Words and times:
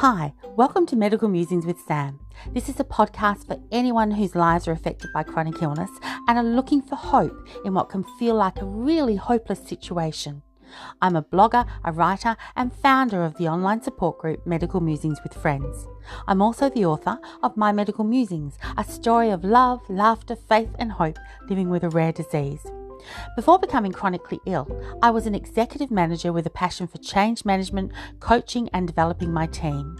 Hi, 0.00 0.34
welcome 0.56 0.84
to 0.88 0.94
Medical 0.94 1.26
Musings 1.26 1.64
with 1.64 1.80
Sam. 1.80 2.20
This 2.52 2.68
is 2.68 2.78
a 2.78 2.84
podcast 2.84 3.46
for 3.46 3.58
anyone 3.72 4.10
whose 4.10 4.34
lives 4.34 4.68
are 4.68 4.72
affected 4.72 5.10
by 5.14 5.22
chronic 5.22 5.62
illness 5.62 5.88
and 6.28 6.36
are 6.36 6.44
looking 6.44 6.82
for 6.82 6.96
hope 6.96 7.48
in 7.64 7.72
what 7.72 7.88
can 7.88 8.04
feel 8.18 8.34
like 8.34 8.60
a 8.60 8.66
really 8.66 9.16
hopeless 9.16 9.66
situation. 9.66 10.42
I'm 11.00 11.16
a 11.16 11.22
blogger, 11.22 11.66
a 11.82 11.92
writer, 11.92 12.36
and 12.56 12.74
founder 12.74 13.24
of 13.24 13.38
the 13.38 13.48
online 13.48 13.80
support 13.80 14.18
group 14.18 14.46
Medical 14.46 14.80
Musings 14.82 15.22
with 15.22 15.32
Friends. 15.32 15.86
I'm 16.28 16.42
also 16.42 16.68
the 16.68 16.84
author 16.84 17.18
of 17.42 17.56
My 17.56 17.72
Medical 17.72 18.04
Musings, 18.04 18.58
a 18.76 18.84
story 18.84 19.30
of 19.30 19.44
love, 19.44 19.80
laughter, 19.88 20.36
faith, 20.36 20.76
and 20.78 20.92
hope 20.92 21.16
living 21.48 21.70
with 21.70 21.84
a 21.84 21.88
rare 21.88 22.12
disease. 22.12 22.66
Before 23.34 23.58
becoming 23.58 23.92
chronically 23.92 24.40
ill, 24.46 24.66
I 25.02 25.10
was 25.10 25.26
an 25.26 25.34
executive 25.34 25.90
manager 25.90 26.32
with 26.32 26.46
a 26.46 26.50
passion 26.50 26.86
for 26.86 26.98
change 26.98 27.44
management, 27.44 27.92
coaching, 28.20 28.68
and 28.72 28.86
developing 28.86 29.32
my 29.32 29.46
team. 29.46 29.98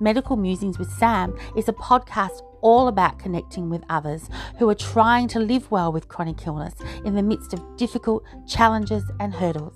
Medical 0.00 0.36
Musings 0.36 0.78
with 0.78 0.90
Sam 0.90 1.36
is 1.56 1.68
a 1.68 1.72
podcast 1.72 2.42
all 2.60 2.88
about 2.88 3.18
connecting 3.18 3.70
with 3.70 3.84
others 3.88 4.28
who 4.58 4.68
are 4.68 4.74
trying 4.74 5.28
to 5.28 5.38
live 5.38 5.70
well 5.70 5.92
with 5.92 6.08
chronic 6.08 6.44
illness 6.46 6.74
in 7.04 7.14
the 7.14 7.22
midst 7.22 7.52
of 7.52 7.76
difficult 7.76 8.24
challenges 8.48 9.04
and 9.20 9.34
hurdles. 9.34 9.74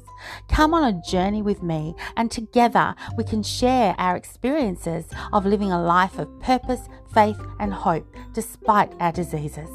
Come 0.49 0.75
on 0.75 0.85
a 0.85 1.03
journey 1.09 1.43
with 1.43 1.63
me, 1.63 1.95
and 2.17 2.31
together 2.31 2.95
we 3.17 3.25
can 3.25 3.43
share 3.43 3.95
our 3.99 4.17
experiences 4.17 5.07
of 5.33 5.47
living 5.47 5.73
a 5.73 5.83
life 5.83 6.19
of 6.19 6.41
purpose, 6.41 6.89
faith, 7.13 7.41
and 7.59 7.73
hope 7.73 8.07
despite 8.33 8.93
our 9.01 9.13
diseases. 9.13 9.71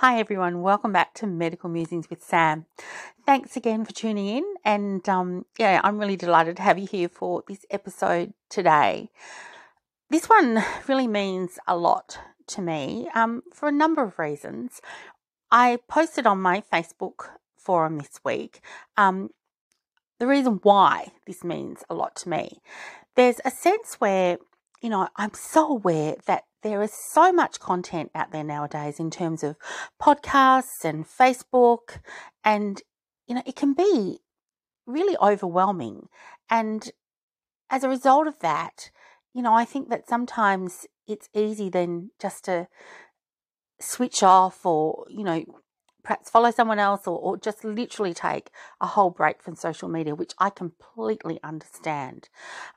Hi, 0.00 0.20
everyone. 0.20 0.62
Welcome 0.62 0.92
back 0.92 1.12
to 1.14 1.26
Medical 1.26 1.68
Musings 1.68 2.08
with 2.08 2.22
Sam. 2.22 2.66
Thanks 3.26 3.56
again 3.56 3.84
for 3.84 3.90
tuning 3.90 4.28
in. 4.28 4.44
And 4.64 5.08
um, 5.08 5.44
yeah, 5.58 5.80
I'm 5.82 5.98
really 5.98 6.14
delighted 6.14 6.56
to 6.58 6.62
have 6.62 6.78
you 6.78 6.86
here 6.86 7.08
for 7.08 7.42
this 7.48 7.66
episode 7.68 8.32
today. 8.48 9.10
This 10.08 10.28
one 10.28 10.62
really 10.86 11.08
means 11.08 11.58
a 11.66 11.76
lot 11.76 12.16
to 12.46 12.62
me 12.62 13.08
um, 13.12 13.42
for 13.52 13.68
a 13.68 13.72
number 13.72 14.04
of 14.04 14.20
reasons. 14.20 14.80
I 15.50 15.80
posted 15.88 16.28
on 16.28 16.40
my 16.40 16.62
Facebook 16.72 17.30
forum 17.56 17.98
this 17.98 18.20
week 18.24 18.60
um, 18.96 19.30
the 20.20 20.28
reason 20.28 20.60
why 20.62 21.08
this 21.26 21.42
means 21.42 21.82
a 21.90 21.94
lot 21.94 22.14
to 22.18 22.28
me. 22.28 22.60
There's 23.16 23.40
a 23.44 23.50
sense 23.50 23.94
where, 23.94 24.38
you 24.80 24.90
know, 24.90 25.08
I'm 25.16 25.34
so 25.34 25.68
aware 25.68 26.14
that 26.26 26.44
there 26.62 26.82
is 26.82 26.92
so 26.92 27.32
much 27.32 27.60
content 27.60 28.10
out 28.14 28.32
there 28.32 28.44
nowadays 28.44 28.98
in 28.98 29.10
terms 29.10 29.42
of 29.42 29.56
podcasts 30.00 30.84
and 30.84 31.06
Facebook, 31.06 32.00
and 32.44 32.82
you 33.26 33.34
know, 33.34 33.42
it 33.46 33.56
can 33.56 33.74
be 33.74 34.18
really 34.86 35.16
overwhelming. 35.20 36.08
And 36.50 36.90
as 37.70 37.84
a 37.84 37.88
result 37.88 38.26
of 38.26 38.38
that, 38.40 38.90
you 39.34 39.42
know, 39.42 39.54
I 39.54 39.64
think 39.64 39.90
that 39.90 40.08
sometimes 40.08 40.86
it's 41.06 41.28
easy 41.34 41.68
then 41.68 42.10
just 42.18 42.44
to 42.46 42.68
switch 43.80 44.22
off 44.22 44.64
or, 44.64 45.06
you 45.08 45.22
know, 45.22 45.44
perhaps 46.02 46.30
follow 46.30 46.50
someone 46.50 46.78
else 46.78 47.06
or, 47.06 47.18
or 47.18 47.36
just 47.36 47.64
literally 47.64 48.14
take 48.14 48.50
a 48.80 48.86
whole 48.86 49.10
break 49.10 49.42
from 49.42 49.54
social 49.54 49.88
media, 49.88 50.14
which 50.14 50.32
I 50.38 50.50
completely 50.50 51.38
understand. 51.44 52.28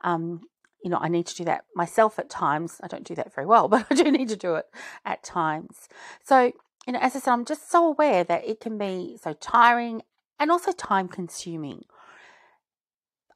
Um, 0.02 0.42
you 0.84 0.90
know, 0.90 0.98
I 1.00 1.08
need 1.08 1.28
to 1.28 1.36
do 1.36 1.46
that 1.46 1.66
myself 1.76 2.18
at 2.20 2.30
times. 2.30 2.80
I 2.84 2.88
don't 2.88 3.04
do 3.04 3.16
that 3.16 3.34
very 3.34 3.46
well, 3.46 3.68
but 3.70 3.86
I 3.90 3.96
do 3.96 4.12
need 4.12 4.30
to 4.30 4.36
do 4.36 4.56
it 4.56 4.66
at 5.06 5.24
times. 5.24 5.88
So, 6.24 6.52
you 6.88 6.94
know, 6.94 7.00
as 7.00 7.16
I 7.16 7.20
said, 7.20 7.32
I'm 7.32 7.46
just 7.46 7.70
so 7.70 7.88
aware 7.88 8.24
that 8.24 8.46
it 8.46 8.60
can 8.60 8.78
be 8.78 9.18
so 9.22 9.34
tiring 9.34 10.02
and 10.40 10.52
also 10.52 10.72
time 10.72 11.08
consuming. 11.08 11.84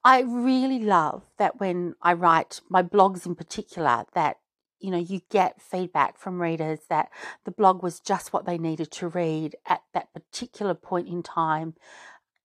I 0.04 0.22
really 0.22 0.80
love 0.80 1.24
that 1.38 1.60
when 1.60 1.96
I 2.02 2.14
write 2.14 2.62
my 2.70 2.84
blogs 2.84 3.26
in 3.26 3.36
particular, 3.36 4.06
that 4.14 4.38
you 4.80 4.92
know 4.92 5.00
you 5.00 5.22
get 5.32 5.62
feedback 5.62 6.18
from 6.20 6.42
readers 6.42 6.80
that 6.90 7.10
the 7.44 7.52
blog 7.52 7.82
was 7.82 8.00
just 8.00 8.34
what 8.34 8.46
they 8.46 8.58
needed 8.58 8.92
to 8.92 9.08
read 9.08 9.56
at 9.66 9.82
that 9.94 10.14
particular 10.14 10.76
point 10.76 11.08
in 11.08 11.24
time 11.24 11.74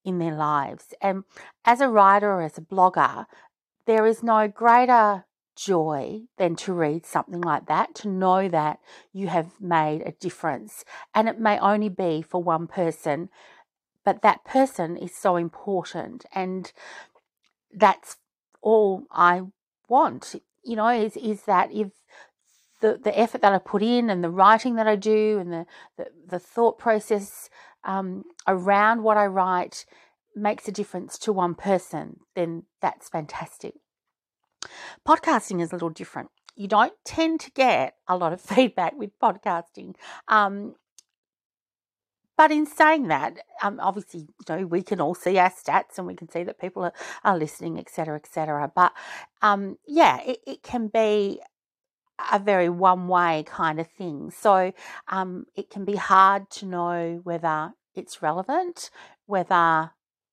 in 0.04 0.18
their 0.18 0.34
lives. 0.34 0.94
And 1.02 1.24
as 1.64 1.80
a 1.80 1.88
writer 1.88 2.30
or 2.30 2.42
as 2.42 2.56
a 2.56 2.62
blogger, 2.62 3.26
there 3.86 4.06
is 4.06 4.22
no 4.22 4.48
greater 4.48 5.24
joy 5.56 6.22
than 6.38 6.56
to 6.56 6.72
read 6.72 7.04
something 7.04 7.40
like 7.40 7.66
that, 7.66 7.94
to 7.94 8.08
know 8.08 8.48
that 8.48 8.78
you 9.12 9.28
have 9.28 9.60
made 9.60 10.02
a 10.02 10.12
difference. 10.12 10.84
And 11.14 11.28
it 11.28 11.38
may 11.38 11.58
only 11.58 11.88
be 11.88 12.22
for 12.22 12.42
one 12.42 12.66
person, 12.66 13.28
but 14.04 14.22
that 14.22 14.44
person 14.44 14.96
is 14.96 15.14
so 15.14 15.36
important. 15.36 16.24
And 16.34 16.72
that's 17.72 18.16
all 18.62 19.04
I 19.10 19.42
want, 19.88 20.34
you 20.64 20.76
know, 20.76 20.88
is, 20.88 21.16
is 21.16 21.42
that 21.42 21.72
if 21.72 21.88
the, 22.80 22.98
the 23.02 23.18
effort 23.18 23.42
that 23.42 23.52
I 23.52 23.58
put 23.58 23.82
in 23.82 24.08
and 24.08 24.24
the 24.24 24.30
writing 24.30 24.76
that 24.76 24.86
I 24.86 24.96
do 24.96 25.38
and 25.38 25.52
the, 25.52 25.66
the, 25.96 26.06
the 26.26 26.38
thought 26.38 26.78
process 26.78 27.50
um, 27.84 28.24
around 28.46 29.02
what 29.02 29.16
I 29.16 29.26
write 29.26 29.84
makes 30.34 30.68
a 30.68 30.72
difference 30.72 31.18
to 31.18 31.32
one 31.32 31.54
person, 31.54 32.20
then 32.34 32.64
that's 32.80 33.08
fantastic. 33.08 33.74
Podcasting 35.06 35.62
is 35.62 35.70
a 35.70 35.74
little 35.74 35.90
different. 35.90 36.30
You 36.54 36.68
don't 36.68 36.92
tend 37.04 37.40
to 37.40 37.50
get 37.50 37.94
a 38.08 38.16
lot 38.16 38.32
of 38.32 38.40
feedback 38.40 38.94
with 38.96 39.18
podcasting. 39.22 39.94
Um, 40.28 40.74
but 42.36 42.50
in 42.50 42.64
saying 42.64 43.08
that, 43.08 43.36
um, 43.62 43.78
obviously, 43.82 44.20
you 44.20 44.28
know, 44.48 44.66
we 44.66 44.82
can 44.82 44.98
all 44.98 45.14
see 45.14 45.36
our 45.36 45.50
stats 45.50 45.98
and 45.98 46.06
we 46.06 46.14
can 46.14 46.30
see 46.30 46.42
that 46.42 46.58
people 46.58 46.82
are, 46.84 46.92
are 47.22 47.36
listening, 47.36 47.78
etc., 47.78 48.16
etc. 48.16 48.72
But 48.74 48.94
um, 49.42 49.76
yeah, 49.86 50.22
it, 50.22 50.38
it, 50.46 50.62
can 50.62 50.88
be 50.88 51.42
a 52.32 52.38
very 52.38 52.70
one 52.70 53.08
way 53.08 53.44
kind 53.46 53.78
of 53.78 53.88
thing. 53.88 54.30
So 54.30 54.72
um, 55.08 55.44
it 55.54 55.68
can 55.68 55.84
be 55.84 55.96
hard 55.96 56.48
to 56.52 56.64
know 56.64 57.20
whether 57.24 57.74
it's 57.94 58.22
relevant, 58.22 58.90
whether 59.26 59.90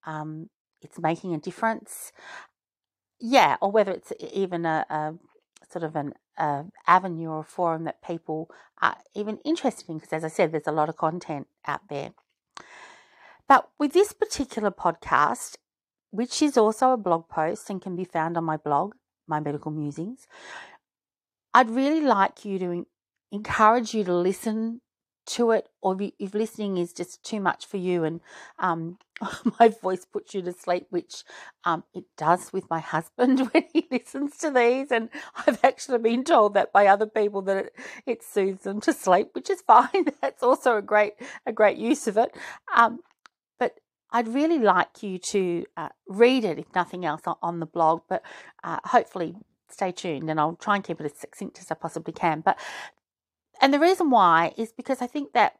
um, 0.07 0.49
it's 0.81 0.97
making 0.97 1.35
a 1.35 1.39
difference. 1.39 2.11
Yeah, 3.19 3.57
or 3.61 3.71
whether 3.71 3.91
it's 3.91 4.11
even 4.33 4.65
a, 4.65 4.85
a 4.89 5.13
sort 5.69 5.83
of 5.83 5.95
an 5.95 6.13
avenue 6.87 7.29
or 7.29 7.43
forum 7.43 7.83
that 7.83 8.01
people 8.03 8.49
are 8.81 8.97
even 9.15 9.39
interested 9.43 9.89
in, 9.89 9.97
because 9.97 10.13
as 10.13 10.23
I 10.23 10.29
said, 10.29 10.51
there's 10.51 10.67
a 10.67 10.71
lot 10.71 10.89
of 10.89 10.97
content 10.97 11.47
out 11.67 11.81
there. 11.89 12.11
But 13.47 13.69
with 13.79 13.93
this 13.93 14.13
particular 14.13 14.71
podcast, 14.71 15.57
which 16.11 16.41
is 16.41 16.57
also 16.57 16.91
a 16.91 16.97
blog 16.97 17.27
post 17.27 17.69
and 17.69 17.81
can 17.81 17.95
be 17.95 18.05
found 18.05 18.37
on 18.37 18.43
my 18.43 18.57
blog, 18.57 18.93
My 19.27 19.39
Medical 19.39 19.71
Musings, 19.71 20.27
I'd 21.53 21.69
really 21.69 22.01
like 22.01 22.45
you 22.45 22.59
to 22.59 22.85
encourage 23.31 23.93
you 23.93 24.03
to 24.03 24.13
listen 24.13 24.81
to 25.27 25.51
it, 25.51 25.69
or 25.81 25.97
if 26.19 26.33
listening 26.33 26.77
is 26.77 26.93
just 26.93 27.23
too 27.23 27.39
much 27.39 27.65
for 27.65 27.77
you 27.77 28.03
and 28.03 28.21
um, 28.59 28.97
my 29.59 29.69
voice 29.69 30.05
puts 30.05 30.33
you 30.33 30.41
to 30.41 30.53
sleep, 30.53 30.87
which 30.89 31.23
um, 31.63 31.83
it 31.93 32.05
does 32.17 32.53
with 32.53 32.69
my 32.69 32.79
husband 32.79 33.39
when 33.51 33.63
he 33.73 33.87
listens 33.91 34.37
to 34.37 34.51
these. 34.51 34.91
And 34.91 35.09
I've 35.35 35.63
actually 35.63 35.99
been 35.99 36.23
told 36.23 36.53
that 36.53 36.71
by 36.71 36.87
other 36.87 37.05
people 37.05 37.41
that 37.43 37.57
it, 37.57 37.73
it 38.05 38.23
soothes 38.23 38.63
them 38.63 38.81
to 38.81 38.93
sleep, 38.93 39.29
which 39.33 39.49
is 39.49 39.61
fine. 39.67 40.05
That's 40.21 40.43
also 40.43 40.77
a 40.77 40.81
great 40.81 41.13
a 41.45 41.51
great 41.51 41.77
use 41.77 42.07
of 42.07 42.17
it. 42.17 42.35
Um, 42.75 42.99
but 43.59 43.79
I'd 44.11 44.27
really 44.27 44.59
like 44.59 45.03
you 45.03 45.17
to 45.31 45.65
uh, 45.75 45.89
read 46.07 46.45
it, 46.45 46.59
if 46.59 46.73
nothing 46.73 47.05
else, 47.05 47.21
on 47.41 47.59
the 47.59 47.65
blog. 47.65 48.01
But 48.07 48.23
uh, 48.63 48.79
hopefully 48.85 49.35
stay 49.69 49.91
tuned 49.91 50.29
and 50.29 50.39
I'll 50.39 50.55
try 50.55 50.75
and 50.75 50.83
keep 50.83 50.99
it 51.01 51.05
as 51.05 51.17
succinct 51.17 51.59
as 51.59 51.69
I 51.71 51.75
possibly 51.75 52.13
can. 52.13 52.41
But 52.41 52.57
and 53.61 53.73
the 53.73 53.79
reason 53.79 54.09
why 54.09 54.53
is 54.57 54.71
because 54.71 55.01
I 55.01 55.07
think 55.07 55.33
that 55.33 55.55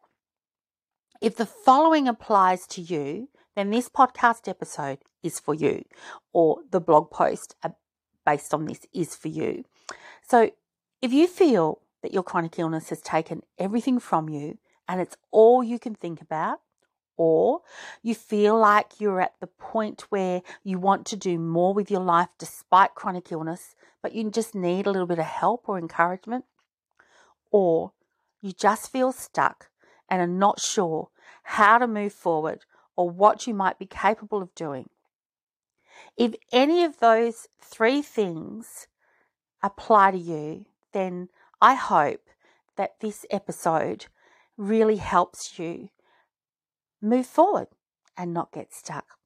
if 1.21 1.35
the 1.35 1.45
following 1.45 2.07
applies 2.07 2.67
to 2.67 2.81
you, 2.81 3.29
then 3.55 3.71
this 3.71 3.89
podcast 3.89 4.47
episode 4.47 4.99
is 5.23 5.39
for 5.39 5.53
you, 5.53 5.83
or 6.31 6.59
the 6.69 6.79
blog 6.79 7.09
post 7.09 7.55
uh, 7.63 7.69
based 8.25 8.53
on 8.53 8.65
this 8.65 8.85
is 8.94 9.15
for 9.15 9.29
you. 9.29 9.65
So 10.21 10.51
if 11.01 11.11
you 11.11 11.27
feel 11.27 11.81
that 12.03 12.13
your 12.13 12.23
chronic 12.23 12.59
illness 12.59 12.89
has 12.89 13.01
taken 13.01 13.41
everything 13.57 13.99
from 13.99 14.29
you 14.29 14.59
and 14.88 15.01
it's 15.01 15.17
all 15.31 15.63
you 15.63 15.79
can 15.79 15.95
think 15.95 16.21
about, 16.21 16.59
or 17.17 17.61
you 18.03 18.13
feel 18.13 18.57
like 18.57 18.99
you're 18.99 19.19
at 19.19 19.33
the 19.39 19.47
point 19.47 20.01
where 20.09 20.44
you 20.63 20.77
want 20.77 21.05
to 21.07 21.15
do 21.15 21.39
more 21.39 21.73
with 21.73 21.89
your 21.89 22.01
life 22.01 22.29
despite 22.38 22.94
chronic 22.94 23.31
illness, 23.31 23.75
but 24.03 24.13
you 24.13 24.29
just 24.29 24.53
need 24.53 24.85
a 24.85 24.91
little 24.91 25.07
bit 25.07 25.17
of 25.17 25.25
help 25.25 25.67
or 25.67 25.79
encouragement, 25.79 26.45
or 27.51 27.91
you 28.41 28.51
just 28.51 28.91
feel 28.91 29.11
stuck 29.11 29.69
and 30.09 30.21
are 30.21 30.27
not 30.27 30.59
sure 30.59 31.09
how 31.44 31.77
to 31.77 31.88
move 31.88 32.13
forward 32.13 32.65
or 32.95 33.09
what 33.09 33.47
you 33.47 33.53
might 33.53 33.79
be 33.79 33.85
capable 33.85 34.41
of 34.41 34.53
doing. 34.55 34.89
If 36.15 36.35
any 36.51 36.83
of 36.83 36.99
those 36.99 37.47
three 37.61 38.01
things 38.01 38.88
apply 39.63 40.11
to 40.11 40.17
you, 40.17 40.65
then 40.94 41.29
I 41.61 41.75
hope 41.75 42.27
that 42.75 42.99
this 42.99 43.25
episode 43.29 44.07
really 44.55 44.97
helps 44.97 45.59
you 45.59 45.89
move 47.01 47.25
forward 47.25 47.67
and 48.15 48.33
not 48.33 48.51
get 48.51 48.73
stuck. 48.73 49.16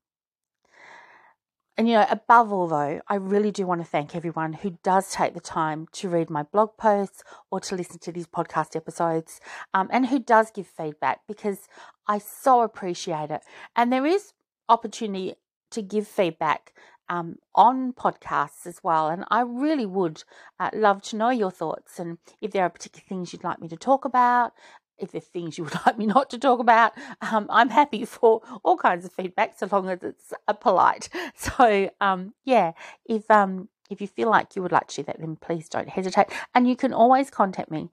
And 1.81 1.89
you 1.89 1.95
know, 1.95 2.06
above 2.12 2.54
all, 2.54 2.68
though, 2.68 3.01
I 3.07 3.16
really 3.16 3.50
do 3.50 3.66
want 3.66 3.81
to 3.81 3.88
thank 3.88 4.16
everyone 4.16 4.54
who 4.54 4.78
does 4.83 5.10
take 5.10 5.33
the 5.33 5.39
time 5.39 5.88
to 5.94 6.10
read 6.10 6.30
my 6.30 6.44
blog 6.44 6.78
posts 6.78 7.24
or 7.50 7.60
to 7.62 7.75
listen 7.75 7.98
to 8.01 8.12
these 8.12 8.28
podcast 8.28 8.75
episodes 8.75 9.42
um, 9.74 9.89
and 9.92 10.06
who 10.06 10.19
does 10.19 10.51
give 10.51 10.68
feedback 10.68 11.22
because 11.28 11.68
I 12.06 12.19
so 12.19 12.62
appreciate 12.62 13.31
it. 13.31 13.42
And 13.75 13.92
there 13.92 14.06
is 14.06 14.33
opportunity 14.69 15.33
to 15.72 15.81
give 15.81 16.07
feedback 16.07 16.72
um, 17.10 17.38
on 17.56 17.94
podcasts 17.94 18.68
as 18.68 18.81
well. 18.83 19.07
And 19.07 19.25
I 19.31 19.42
really 19.42 19.88
would 19.88 20.24
uh, 20.60 20.69
love 20.75 21.01
to 21.06 21.16
know 21.16 21.31
your 21.31 21.50
thoughts 21.50 21.98
and 21.98 22.19
if 22.42 22.51
there 22.51 22.63
are 22.63 22.69
particular 22.69 23.06
things 23.10 23.33
you'd 23.33 23.44
like 23.44 23.60
me 23.60 23.68
to 23.69 23.75
talk 23.75 24.06
about, 24.06 24.54
if 25.01 25.12
there's 25.12 25.25
things 25.25 25.57
you 25.57 25.65
would 25.65 25.75
like 25.86 25.98
me 25.98 26.06
not 26.06 26.30
to 26.30 26.38
talk 26.38 26.59
about, 26.59 26.94
um, 27.21 27.48
I'm 27.50 27.69
happy 27.69 28.06
for 28.06 28.42
all 28.63 28.77
kinds 28.77 29.06
of 29.06 29.12
feedback 29.12 29.57
so 29.57 29.68
long 29.71 29.89
as 29.89 30.03
it's 30.03 30.33
uh, 30.48 30.53
polite. 30.53 31.09
So 31.36 31.89
um, 32.00 32.33
yeah, 32.45 32.74
if 33.06 33.30
um, 33.30 33.69
if 33.89 34.00
you 34.00 34.07
feel 34.07 34.30
like 34.30 34.56
you 34.56 34.62
would 34.62 34.71
like 34.71 34.88
to 34.89 34.98
do 34.98 35.03
that, 35.03 35.19
then 35.19 35.36
please 35.36 35.68
don't 35.68 35.89
hesitate. 35.89 36.27
And 36.53 36.68
you 36.68 36.75
can 36.75 36.94
always 36.94 37.30
contact 37.30 37.71
me 37.71 37.89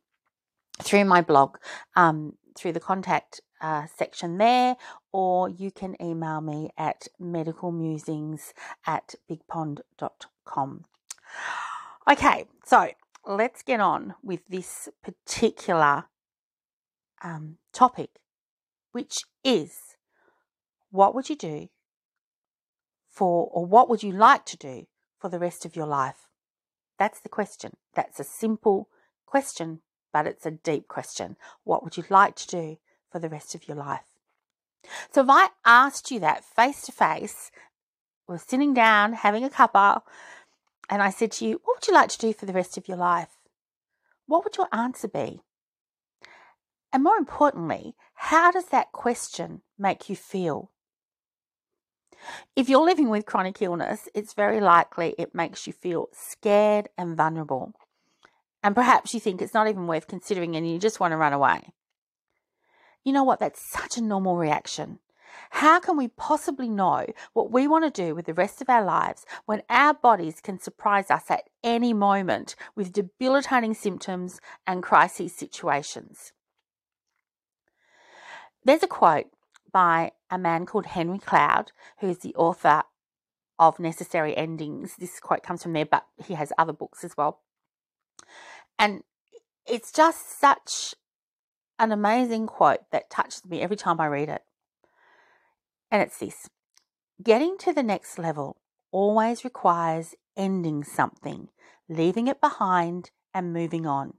through 0.82 1.05
my 1.05 1.20
blog, 1.20 1.56
um, 1.96 2.34
through 2.56 2.72
the 2.72 2.81
contact 2.81 3.40
uh, 3.61 3.87
section 3.96 4.38
there, 4.38 4.76
or 5.12 5.49
you 5.49 5.70
can 5.70 5.96
email 6.00 6.40
me 6.40 6.70
at 6.76 7.08
medicalmusings 7.20 8.52
at 8.87 9.14
bigpond.com. 9.31 10.84
Okay, 12.11 12.46
so 12.64 12.90
let's 13.26 13.62
get 13.62 13.81
on 13.81 14.14
with 14.22 14.46
this 14.46 14.88
particular 15.02 16.04
um, 17.22 17.58
topic, 17.72 18.10
which 18.92 19.18
is 19.44 19.96
what 20.90 21.14
would 21.14 21.28
you 21.28 21.36
do 21.36 21.68
for, 23.08 23.48
or 23.52 23.66
what 23.66 23.88
would 23.88 24.02
you 24.02 24.12
like 24.12 24.44
to 24.46 24.56
do 24.56 24.86
for 25.18 25.28
the 25.28 25.38
rest 25.38 25.64
of 25.64 25.76
your 25.76 25.86
life? 25.86 26.28
That's 26.98 27.20
the 27.20 27.28
question. 27.28 27.76
That's 27.94 28.20
a 28.20 28.24
simple 28.24 28.88
question, 29.26 29.80
but 30.12 30.26
it's 30.26 30.46
a 30.46 30.50
deep 30.50 30.88
question. 30.88 31.36
What 31.64 31.84
would 31.84 31.96
you 31.96 32.04
like 32.08 32.34
to 32.36 32.46
do 32.46 32.78
for 33.10 33.18
the 33.18 33.28
rest 33.28 33.54
of 33.54 33.68
your 33.68 33.76
life? 33.76 34.04
So 35.12 35.22
if 35.22 35.28
I 35.28 35.48
asked 35.64 36.10
you 36.10 36.20
that 36.20 36.44
face 36.44 36.82
to 36.82 36.92
face, 36.92 37.50
we're 38.26 38.38
sitting 38.38 38.74
down 38.74 39.14
having 39.14 39.44
a 39.44 39.50
cuppa, 39.50 40.02
and 40.90 41.02
I 41.02 41.10
said 41.10 41.32
to 41.32 41.46
you, 41.46 41.60
What 41.64 41.76
would 41.76 41.88
you 41.88 41.94
like 41.94 42.10
to 42.10 42.18
do 42.18 42.32
for 42.32 42.46
the 42.46 42.52
rest 42.52 42.76
of 42.76 42.88
your 42.88 42.96
life? 42.96 43.38
What 44.26 44.44
would 44.44 44.56
your 44.56 44.68
answer 44.72 45.08
be? 45.08 45.42
And 46.93 47.02
more 47.02 47.17
importantly, 47.17 47.94
how 48.14 48.50
does 48.50 48.67
that 48.67 48.93
question 48.93 49.62
make 49.79 50.08
you 50.08 50.17
feel? 50.17 50.70
If 52.56 52.69
you're 52.69 52.85
living 52.85 53.11
with 53.11 53.26
chronic 53.26 53.61
illness, 53.62 54.08
it's 54.14 54.35
very 54.35 54.61
likely 54.61 55.14
it 55.19 55.35
makes 55.35 55.67
you 55.67 55.73
feel 55.73 56.08
scared 56.12 56.88
and 56.96 57.17
vulnerable. 57.17 57.75
And 58.62 58.75
perhaps 58.75 59.14
you 59.14 59.20
think 59.20 59.40
it's 59.40 59.55
not 59.55 59.69
even 59.69 59.87
worth 59.87 60.08
considering 60.08 60.56
and 60.56 60.69
you 60.69 60.79
just 60.79 60.99
want 60.99 61.12
to 61.12 61.17
run 61.17 61.32
away. 61.32 61.73
You 63.05 63.12
know 63.12 63.23
what? 63.23 63.38
That's 63.38 63.70
such 63.70 63.96
a 63.96 64.02
normal 64.02 64.37
reaction. 64.37 64.99
How 65.50 65.79
can 65.79 65.96
we 65.96 66.08
possibly 66.08 66.69
know 66.69 67.06
what 67.32 67.50
we 67.50 67.69
want 67.69 67.85
to 67.85 68.06
do 68.06 68.14
with 68.14 68.26
the 68.26 68.35
rest 68.35 68.61
of 68.61 68.69
our 68.69 68.85
lives 68.85 69.25
when 69.46 69.62
our 69.70 69.94
bodies 69.94 70.40
can 70.40 70.58
surprise 70.58 71.11
us 71.11 71.31
at 71.31 71.49
any 71.62 71.93
moment 71.93 72.56
with 72.75 72.93
debilitating 72.93 73.75
symptoms 73.75 74.40
and 74.67 74.82
crisis 74.82 75.35
situations? 75.35 76.32
There's 78.68 78.82
a 78.82 78.86
quote 78.86 79.28
by 79.72 80.12
a 80.30 80.36
man 80.36 80.66
called 80.66 80.84
Henry 80.84 81.18
Cloud, 81.18 81.72
who's 82.00 82.18
the 82.18 82.34
author 82.34 82.82
of 83.58 83.80
Necessary 83.80 84.36
Endings. 84.36 84.96
This 84.98 85.20
quote 85.20 85.42
comes 85.42 85.62
from 85.62 85.72
there, 85.72 85.86
but 85.86 86.04
he 86.22 86.34
has 86.34 86.52
other 86.58 86.74
books 86.74 87.02
as 87.02 87.16
well. 87.16 87.40
And 88.78 89.04
it's 89.66 89.90
just 89.90 90.38
such 90.38 90.94
an 91.78 91.92
amazing 91.92 92.46
quote 92.46 92.80
that 92.92 93.08
touches 93.08 93.42
me 93.46 93.62
every 93.62 93.74
time 93.76 94.02
I 94.02 94.06
read 94.06 94.28
it. 94.28 94.42
And 95.90 96.02
it's 96.02 96.18
this 96.18 96.50
Getting 97.22 97.56
to 97.60 97.72
the 97.72 97.82
next 97.82 98.18
level 98.18 98.58
always 98.92 99.44
requires 99.44 100.14
ending 100.36 100.84
something, 100.84 101.48
leaving 101.88 102.28
it 102.28 102.38
behind, 102.38 103.12
and 103.32 103.50
moving 103.50 103.86
on. 103.86 104.18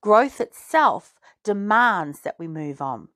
Growth 0.00 0.40
itself 0.40 1.14
demands 1.44 2.22
that 2.22 2.40
we 2.40 2.48
move 2.48 2.82
on. 2.82 3.10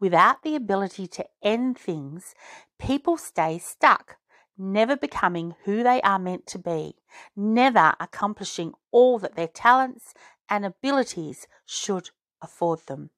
Without 0.00 0.42
the 0.42 0.56
ability 0.56 1.06
to 1.06 1.26
end 1.42 1.78
things, 1.78 2.34
people 2.78 3.16
stay 3.16 3.58
stuck, 3.58 4.16
never 4.58 4.96
becoming 4.96 5.54
who 5.64 5.82
they 5.82 6.00
are 6.02 6.18
meant 6.18 6.46
to 6.46 6.58
be, 6.58 6.96
never 7.36 7.94
accomplishing 8.00 8.72
all 8.90 9.18
that 9.18 9.36
their 9.36 9.48
talents 9.48 10.14
and 10.48 10.64
abilities 10.64 11.46
should 11.64 12.10
afford 12.42 12.80
them. 12.86 13.10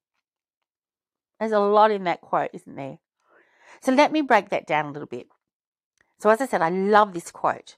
There's 1.38 1.52
a 1.52 1.58
lot 1.58 1.90
in 1.90 2.04
that 2.04 2.20
quote, 2.20 2.50
isn't 2.52 2.76
there? 2.76 2.98
So 3.80 3.92
let 3.92 4.12
me 4.12 4.22
break 4.22 4.48
that 4.50 4.66
down 4.66 4.86
a 4.86 4.92
little 4.92 5.06
bit. 5.06 5.26
So, 6.18 6.30
as 6.30 6.40
I 6.40 6.46
said, 6.46 6.62
I 6.62 6.70
love 6.70 7.12
this 7.12 7.30
quote. 7.30 7.76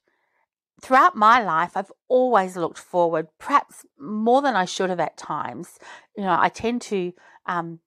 Throughout 0.81 1.17
my 1.17 1.43
life, 1.43 1.77
I've 1.77 1.91
always 2.07 2.57
looked 2.57 2.79
forward, 2.79 3.27
perhaps 3.39 3.85
more 3.99 4.43
than 4.43 4.55
I 4.55 4.65
should 4.65 4.91
have 4.91 5.01
at 5.01 5.17
times. 5.17 5.79
You 6.17 6.23
know, 6.23 6.37
I 6.39 6.49
tend 6.49 6.83
to 6.83 7.13
um, 7.47 7.81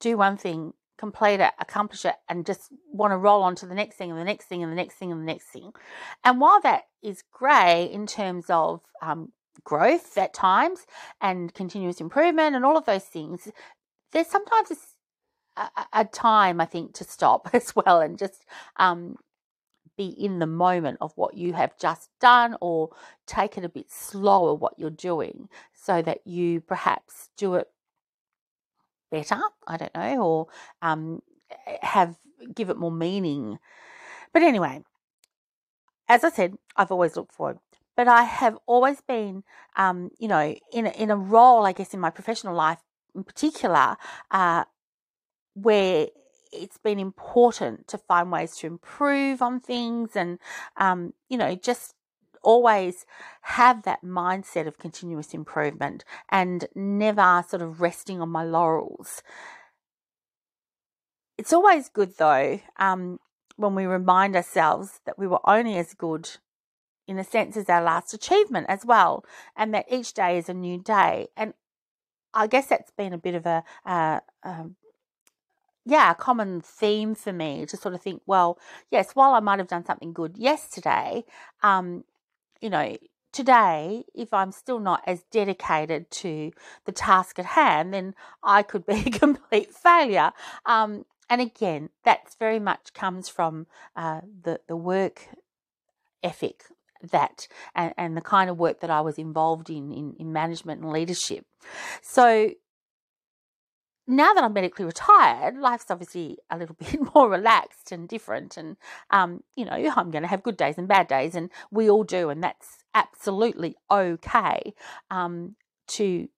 do 0.00 0.16
one 0.16 0.36
thing, 0.36 0.72
complete 0.98 1.40
it, 1.40 1.52
accomplish 1.58 2.04
it, 2.04 2.16
and 2.28 2.44
just 2.44 2.72
want 2.92 3.12
to 3.12 3.16
roll 3.16 3.42
on 3.42 3.54
to 3.56 3.66
the 3.66 3.74
next 3.74 3.96
thing 3.96 4.10
and 4.10 4.18
the 4.18 4.24
next 4.24 4.46
thing 4.46 4.62
and 4.62 4.72
the 4.72 4.76
next 4.76 4.94
thing 4.94 5.12
and 5.12 5.20
the 5.20 5.26
next 5.26 5.46
thing. 5.46 5.72
And 6.24 6.40
while 6.40 6.60
that 6.62 6.84
is 7.02 7.22
great 7.32 7.90
in 7.92 8.06
terms 8.06 8.46
of 8.48 8.80
um, 9.02 9.32
growth 9.64 10.18
at 10.18 10.34
times 10.34 10.86
and 11.20 11.52
continuous 11.54 12.00
improvement 12.00 12.56
and 12.56 12.64
all 12.64 12.76
of 12.76 12.86
those 12.86 13.04
things, 13.04 13.48
there's 14.12 14.26
sometimes 14.26 14.70
a, 15.56 15.68
a 15.92 16.04
time, 16.04 16.60
I 16.60 16.66
think, 16.66 16.94
to 16.94 17.04
stop 17.04 17.50
as 17.54 17.74
well 17.76 18.00
and 18.00 18.18
just 18.18 18.44
um, 18.76 19.16
be 19.96 20.06
in 20.06 20.38
the 20.38 20.46
moment 20.46 20.98
of 21.00 21.12
what 21.16 21.34
you 21.34 21.52
have 21.52 21.76
just 21.78 22.08
done 22.20 22.56
or 22.60 22.90
take 23.26 23.58
it 23.58 23.64
a 23.64 23.68
bit 23.68 23.90
slower 23.90 24.54
what 24.54 24.78
you're 24.78 24.90
doing 24.90 25.48
so 25.74 26.00
that 26.02 26.26
you 26.26 26.60
perhaps 26.60 27.28
do 27.36 27.54
it 27.54 27.68
better. 29.10 29.40
I 29.66 29.76
don't 29.76 29.94
know, 29.94 30.22
or 30.22 30.46
um, 30.82 31.22
have 31.82 32.16
give 32.54 32.70
it 32.70 32.76
more 32.76 32.92
meaning. 32.92 33.58
But 34.32 34.42
anyway, 34.42 34.82
as 36.08 36.24
I 36.24 36.30
said, 36.30 36.54
I've 36.76 36.90
always 36.92 37.16
looked 37.16 37.32
forward. 37.32 37.58
But 37.96 38.08
I 38.08 38.22
have 38.22 38.56
always 38.66 39.00
been, 39.00 39.44
um, 39.76 40.10
you 40.18 40.28
know, 40.28 40.54
in 40.72 40.86
a, 40.86 40.90
in 40.90 41.10
a 41.10 41.16
role, 41.16 41.66
I 41.66 41.72
guess, 41.72 41.92
in 41.92 42.00
my 42.00 42.10
professional 42.10 42.54
life, 42.54 42.78
in 43.14 43.24
particular, 43.24 43.96
uh, 44.30 44.64
where 45.54 46.06
it's 46.52 46.78
been 46.78 46.98
important 46.98 47.86
to 47.88 47.98
find 47.98 48.32
ways 48.32 48.56
to 48.56 48.66
improve 48.66 49.42
on 49.42 49.60
things 49.60 50.16
and, 50.16 50.38
um, 50.76 51.12
you 51.28 51.36
know, 51.36 51.54
just 51.54 51.94
always 52.42 53.06
have 53.42 53.82
that 53.82 54.02
mindset 54.04 54.66
of 54.66 54.78
continuous 54.78 55.34
improvement 55.34 56.04
and 56.28 56.66
never 56.74 57.44
sort 57.48 57.62
of 57.62 57.80
resting 57.80 58.20
on 58.20 58.28
my 58.28 58.44
laurels. 58.44 59.22
It's 61.38 61.52
always 61.52 61.88
good 61.88 62.16
though 62.18 62.60
um, 62.78 63.18
when 63.56 63.74
we 63.74 63.86
remind 63.86 64.36
ourselves 64.36 65.00
that 65.06 65.18
we 65.18 65.26
were 65.26 65.40
only 65.48 65.76
as 65.76 65.94
good 65.94 66.30
in 67.10 67.18
a 67.18 67.24
sense 67.24 67.56
as 67.56 67.68
our 67.68 67.82
last 67.82 68.14
achievement 68.14 68.66
as 68.68 68.86
well, 68.86 69.24
and 69.56 69.74
that 69.74 69.84
each 69.90 70.14
day 70.14 70.38
is 70.38 70.48
a 70.48 70.54
new 70.54 70.78
day. 70.78 71.26
And 71.36 71.54
I 72.32 72.46
guess 72.46 72.66
that's 72.68 72.92
been 72.92 73.12
a 73.12 73.18
bit 73.18 73.34
of 73.34 73.46
a, 73.46 73.64
uh, 73.84 74.20
um, 74.44 74.76
yeah, 75.84 76.12
a 76.12 76.14
common 76.14 76.60
theme 76.60 77.16
for 77.16 77.32
me 77.32 77.66
to 77.66 77.76
sort 77.76 77.94
of 77.94 78.00
think, 78.00 78.22
well, 78.26 78.58
yes, 78.92 79.10
while 79.14 79.34
I 79.34 79.40
might 79.40 79.58
have 79.58 79.66
done 79.66 79.84
something 79.84 80.12
good 80.12 80.38
yesterday, 80.38 81.24
um, 81.64 82.04
you 82.60 82.70
know, 82.70 82.96
today, 83.32 84.04
if 84.14 84.32
I'm 84.32 84.52
still 84.52 84.80
not 84.80 85.02
as 85.06 85.22
dedicated 85.30 86.10
to 86.10 86.52
the 86.84 86.92
task 86.92 87.38
at 87.38 87.46
hand, 87.46 87.94
then 87.94 88.14
I 88.42 88.62
could 88.62 88.86
be 88.86 88.94
a 89.06 89.10
complete 89.10 89.74
failure. 89.74 90.32
Um, 90.66 91.04
and 91.28 91.40
again, 91.40 91.90
that's 92.04 92.34
very 92.34 92.58
much 92.58 92.92
comes 92.92 93.28
from 93.28 93.66
uh, 93.94 94.22
the 94.42 94.60
the 94.66 94.76
work 94.76 95.28
ethic 96.22 96.64
that 97.02 97.48
and, 97.74 97.94
and 97.96 98.16
the 98.16 98.20
kind 98.20 98.50
of 98.50 98.58
work 98.58 98.80
that 98.80 98.90
I 98.90 99.00
was 99.00 99.16
involved 99.16 99.70
in, 99.70 99.92
in 99.92 100.14
in 100.18 100.32
management 100.32 100.82
and 100.82 100.92
leadership. 100.92 101.46
So 102.02 102.50
now 104.10 104.34
that 104.34 104.42
I'm 104.42 104.52
medically 104.52 104.84
retired, 104.84 105.56
life's 105.56 105.90
obviously 105.90 106.38
a 106.50 106.58
little 106.58 106.74
bit 106.78 106.98
more 107.14 107.30
relaxed 107.30 107.92
and 107.92 108.08
different. 108.08 108.56
And, 108.56 108.76
um, 109.10 109.42
you 109.56 109.64
know, 109.64 109.72
I'm 109.96 110.10
going 110.10 110.22
to 110.22 110.28
have 110.28 110.42
good 110.42 110.56
days 110.56 110.76
and 110.78 110.88
bad 110.88 111.08
days, 111.08 111.34
and 111.34 111.50
we 111.70 111.88
all 111.88 112.04
do. 112.04 112.28
And 112.28 112.42
that's 112.42 112.78
absolutely 112.94 113.76
okay 113.90 114.74
um, 115.10 115.56
to, 115.88 116.28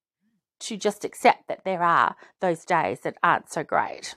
to 0.61 0.77
just 0.77 1.05
accept 1.05 1.49
that 1.49 1.65
there 1.65 1.83
are 1.83 2.17
those 2.41 2.65
days 2.65 3.01
that 3.01 3.17
aren't 3.23 3.51
so 3.51 3.65
great. 3.65 4.17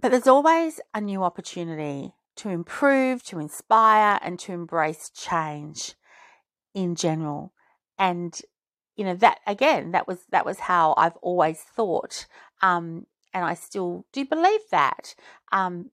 But 0.00 0.12
there's 0.12 0.28
always 0.28 0.80
a 0.94 1.00
new 1.00 1.24
opportunity 1.24 2.12
to 2.36 2.50
improve, 2.50 3.24
to 3.24 3.40
inspire, 3.40 4.20
and 4.22 4.38
to 4.38 4.52
embrace 4.52 5.10
change 5.10 5.94
in 6.72 6.94
general. 6.94 7.52
And 7.98 8.40
you 8.98 9.04
know 9.04 9.14
that 9.14 9.38
again, 9.46 9.92
that 9.92 10.06
was 10.06 10.18
that 10.30 10.44
was 10.44 10.58
how 10.58 10.92
I've 10.98 11.16
always 11.22 11.60
thought, 11.60 12.26
um, 12.60 13.06
and 13.32 13.44
I 13.44 13.54
still 13.54 14.04
do 14.12 14.26
believe 14.26 14.60
that. 14.70 15.14
Um, 15.52 15.90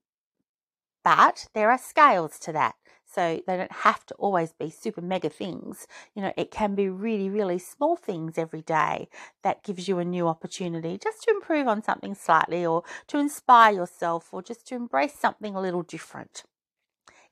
but 1.04 1.48
there 1.54 1.70
are 1.70 1.78
scales 1.78 2.40
to 2.40 2.52
that. 2.54 2.76
So 3.06 3.42
they 3.46 3.56
don't 3.56 3.72
have 3.72 4.06
to 4.08 4.16
always 4.16 4.52
be 4.52 4.72
super 4.72 5.02
mega 5.02 5.30
things. 5.30 5.88
You 6.16 6.24
know, 6.24 6.34
it 6.36 6.50
can 6.50 6.74
be 6.74 6.90
really, 6.90 7.30
really 7.30 7.60
small 7.60 7.96
things 7.96 8.38
every 8.38 8.64
day 8.64 9.08
that 9.44 9.64
gives 9.64 9.88
you 9.88 10.00
a 10.00 10.04
new 10.04 10.28
opportunity 10.28 10.98
just 10.98 11.22
to 11.24 11.32
improve 11.32 11.68
on 11.68 11.84
something 11.84 12.16
slightly 12.16 12.66
or 12.66 12.84
to 13.08 13.20
inspire 13.20 13.74
yourself 13.74 14.34
or 14.34 14.42
just 14.42 14.68
to 14.68 14.76
embrace 14.76 15.14
something 15.14 15.56
a 15.56 15.62
little 15.62 15.84
different. 15.84 16.44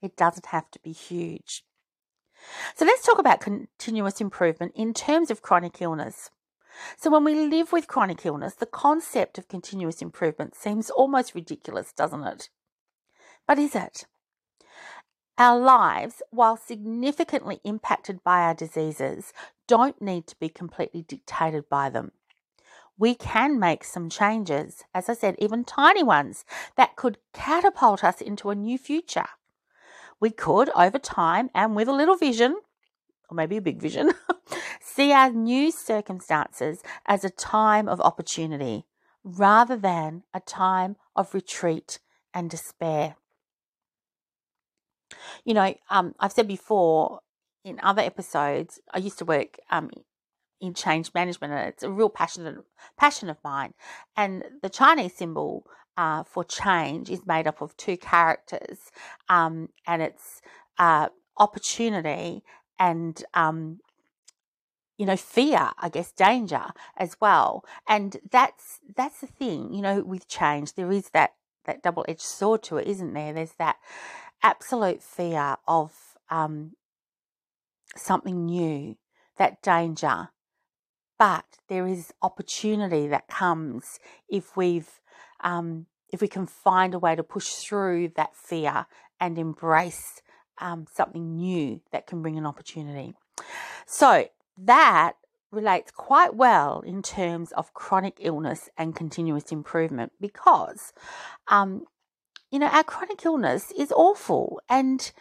It 0.02 0.16
doesn't 0.16 0.46
have 0.48 0.70
to 0.72 0.80
be 0.80 0.92
huge. 0.92 1.64
So 2.76 2.86
let's 2.86 3.06
talk 3.06 3.20
about 3.20 3.42
continuous 3.42 4.22
improvement 4.22 4.74
in 4.76 4.94
terms 4.94 5.32
of 5.32 5.42
chronic 5.42 5.82
illness. 5.82 6.30
So, 6.98 7.12
when 7.12 7.24
we 7.24 7.36
live 7.36 7.72
with 7.72 7.88
chronic 7.88 8.26
illness, 8.26 8.56
the 8.56 8.66
concept 8.66 9.38
of 9.38 9.48
continuous 9.48 10.02
improvement 10.02 10.56
seems 10.56 10.90
almost 10.90 11.36
ridiculous, 11.36 11.94
doesn't 11.94 12.24
it? 12.24 12.50
But 13.48 13.60
is 13.60 13.76
it? 13.76 14.06
Our 15.38 15.60
lives, 15.60 16.22
while 16.30 16.58
significantly 16.58 17.60
impacted 17.64 18.24
by 18.24 18.42
our 18.42 18.54
diseases, 18.54 19.34
don't 19.68 20.02
need 20.02 20.28
to 20.28 20.36
be 20.40 20.50
completely 20.50 21.02
dictated 21.02 21.70
by 21.70 21.90
them. 21.90 22.12
We 22.98 23.16
can 23.16 23.60
make 23.60 23.84
some 23.84 24.10
changes, 24.10 24.84
as 24.94 25.10
I 25.10 25.16
said, 25.16 25.36
even 25.40 25.64
tiny 25.64 26.04
ones, 26.04 26.46
that 26.76 26.96
could 26.96 27.18
catapult 27.34 28.04
us 28.04 28.22
into 28.22 28.52
a 28.52 28.56
new 28.56 28.78
future. 28.78 29.26
We 30.24 30.32
could, 30.32 30.70
over 30.70 31.00
time 31.00 31.50
and 31.54 31.76
with 31.76 31.90
a 31.90 31.92
little 31.92 32.16
vision, 32.16 32.56
or 33.28 33.36
maybe 33.36 33.58
a 33.58 33.62
big 33.62 33.82
vision, 33.82 34.14
see 34.82 35.12
our 35.12 35.30
new 35.30 35.70
circumstances 35.70 36.82
as 37.06 37.26
a 37.26 37.30
time 37.30 37.90
of 37.90 38.00
opportunity 38.00 38.86
rather 39.26 39.76
than 39.76 40.24
a 40.34 40.40
time 40.40 40.96
of 41.14 41.34
retreat 41.34 42.00
and 42.34 42.50
despair. 42.50 43.18
You 45.44 45.56
know, 45.56 45.76
um, 45.90 46.16
I've 46.22 46.32
said 46.32 46.48
before 46.48 47.20
in 47.66 47.82
other 47.84 48.02
episodes, 48.02 48.80
I 48.94 49.00
used 49.00 49.18
to 49.18 49.26
work 49.26 49.58
um, 49.72 49.90
in 50.62 50.74
change 50.74 51.14
management, 51.14 51.52
and 51.52 51.68
it's 51.68 51.84
a 51.84 51.92
real 51.92 52.10
passion 52.10 52.64
passion 52.98 53.30
of 53.30 53.44
mine. 53.44 53.74
And 54.16 54.46
the 54.62 54.70
Chinese 54.70 55.16
symbol 55.16 55.68
uh, 55.98 56.24
for 56.24 56.44
change 56.44 57.10
is 57.10 57.26
made 57.26 57.48
up 57.48 57.62
of 57.62 57.76
two 57.78 57.98
characters, 57.98 58.92
um, 59.30 59.70
and 59.88 60.02
it's 60.02 60.42
uh, 60.78 61.10
opportunity 61.38 62.44
and 62.80 63.24
um, 63.34 63.80
you 64.98 65.06
know 65.06 65.18
fear 65.18 65.72
i 65.80 65.90
guess 65.90 66.12
danger 66.12 66.66
as 66.98 67.18
well 67.20 67.66
and 67.88 68.18
that's 68.32 68.80
that's 68.96 69.22
the 69.22 69.28
thing 69.28 69.74
you 69.74 69.82
know 69.82 70.04
with 70.04 70.28
change 70.28 70.74
there 70.74 70.92
is 70.92 71.10
that 71.10 71.34
that 71.66 71.82
double-edged 71.82 72.22
sword 72.22 72.62
to 72.62 72.78
it 72.78 72.88
isn't 72.88 73.14
there 73.14 73.34
there's 73.34 73.54
that 73.54 73.78
absolute 74.44 75.02
fear 75.02 75.58
of 75.68 75.94
um, 76.30 76.74
something 77.96 78.46
new, 78.46 78.98
that 79.38 79.62
danger. 79.62 80.30
But 81.18 81.46
there 81.70 81.88
is 81.88 82.14
opportunity 82.22 83.08
that 83.08 83.28
comes 83.28 84.00
if 84.28 84.58
we've 84.58 85.00
um, 85.44 85.86
if 86.10 86.22
we 86.22 86.28
can 86.28 86.48
find 86.48 86.94
a 86.94 87.00
way 87.00 87.16
to 87.16 87.24
push 87.24 87.48
through 87.54 88.10
that 88.16 88.36
fear 88.36 88.86
and 89.20 89.38
embrace 89.38 90.22
um, 90.60 90.86
something 90.92 91.36
new 91.36 91.82
that 91.92 92.08
can 92.08 92.22
bring 92.22 92.38
an 92.38 92.46
opportunity. 92.46 93.14
So 93.86 94.28
that 94.58 95.14
relates 95.52 95.92
quite 95.92 96.36
well 96.36 96.82
in 96.82 97.02
terms 97.02 97.52
of 97.52 97.74
chronic 97.74 98.18
illness 98.20 98.70
and 98.78 98.96
continuous 98.96 99.52
improvement 99.52 100.12
because 100.20 100.94
um, 101.48 101.86
you 102.54 102.60
know, 102.60 102.68
our 102.68 102.84
chronic 102.84 103.26
illness 103.26 103.72
is 103.72 103.92
awful. 103.92 104.62
And 104.70 105.12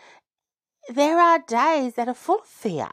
there 0.87 1.19
are 1.19 1.39
days 1.39 1.95
that 1.95 2.07
are 2.07 2.15
full 2.15 2.41
of 2.41 2.47
fear 2.47 2.91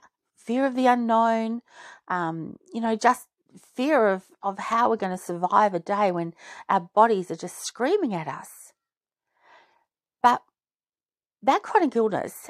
fear 0.50 0.66
of 0.66 0.74
the 0.74 0.88
unknown, 0.88 1.62
um, 2.08 2.56
you 2.74 2.82
know, 2.82 2.96
just 2.96 3.28
fear 3.76 4.08
of, 4.10 4.26
of 4.44 4.60
how 4.60 4.90
we're 4.90 4.98
going 4.98 5.18
to 5.18 5.24
survive 5.24 5.74
a 5.74 5.80
day 5.80 6.12
when 6.12 6.34
our 6.68 6.82
bodies 6.82 7.32
are 7.32 7.36
just 7.36 7.66
screaming 7.66 8.14
at 8.14 8.28
us. 8.28 8.74
But 10.22 10.42
that 11.42 11.64
chronic 11.64 11.96
illness 11.96 12.50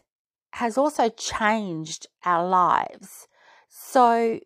has 0.53 0.77
also 0.77 1.09
changed 1.09 2.07
our 2.25 2.47
lives. 2.47 3.27
So, 3.67 4.39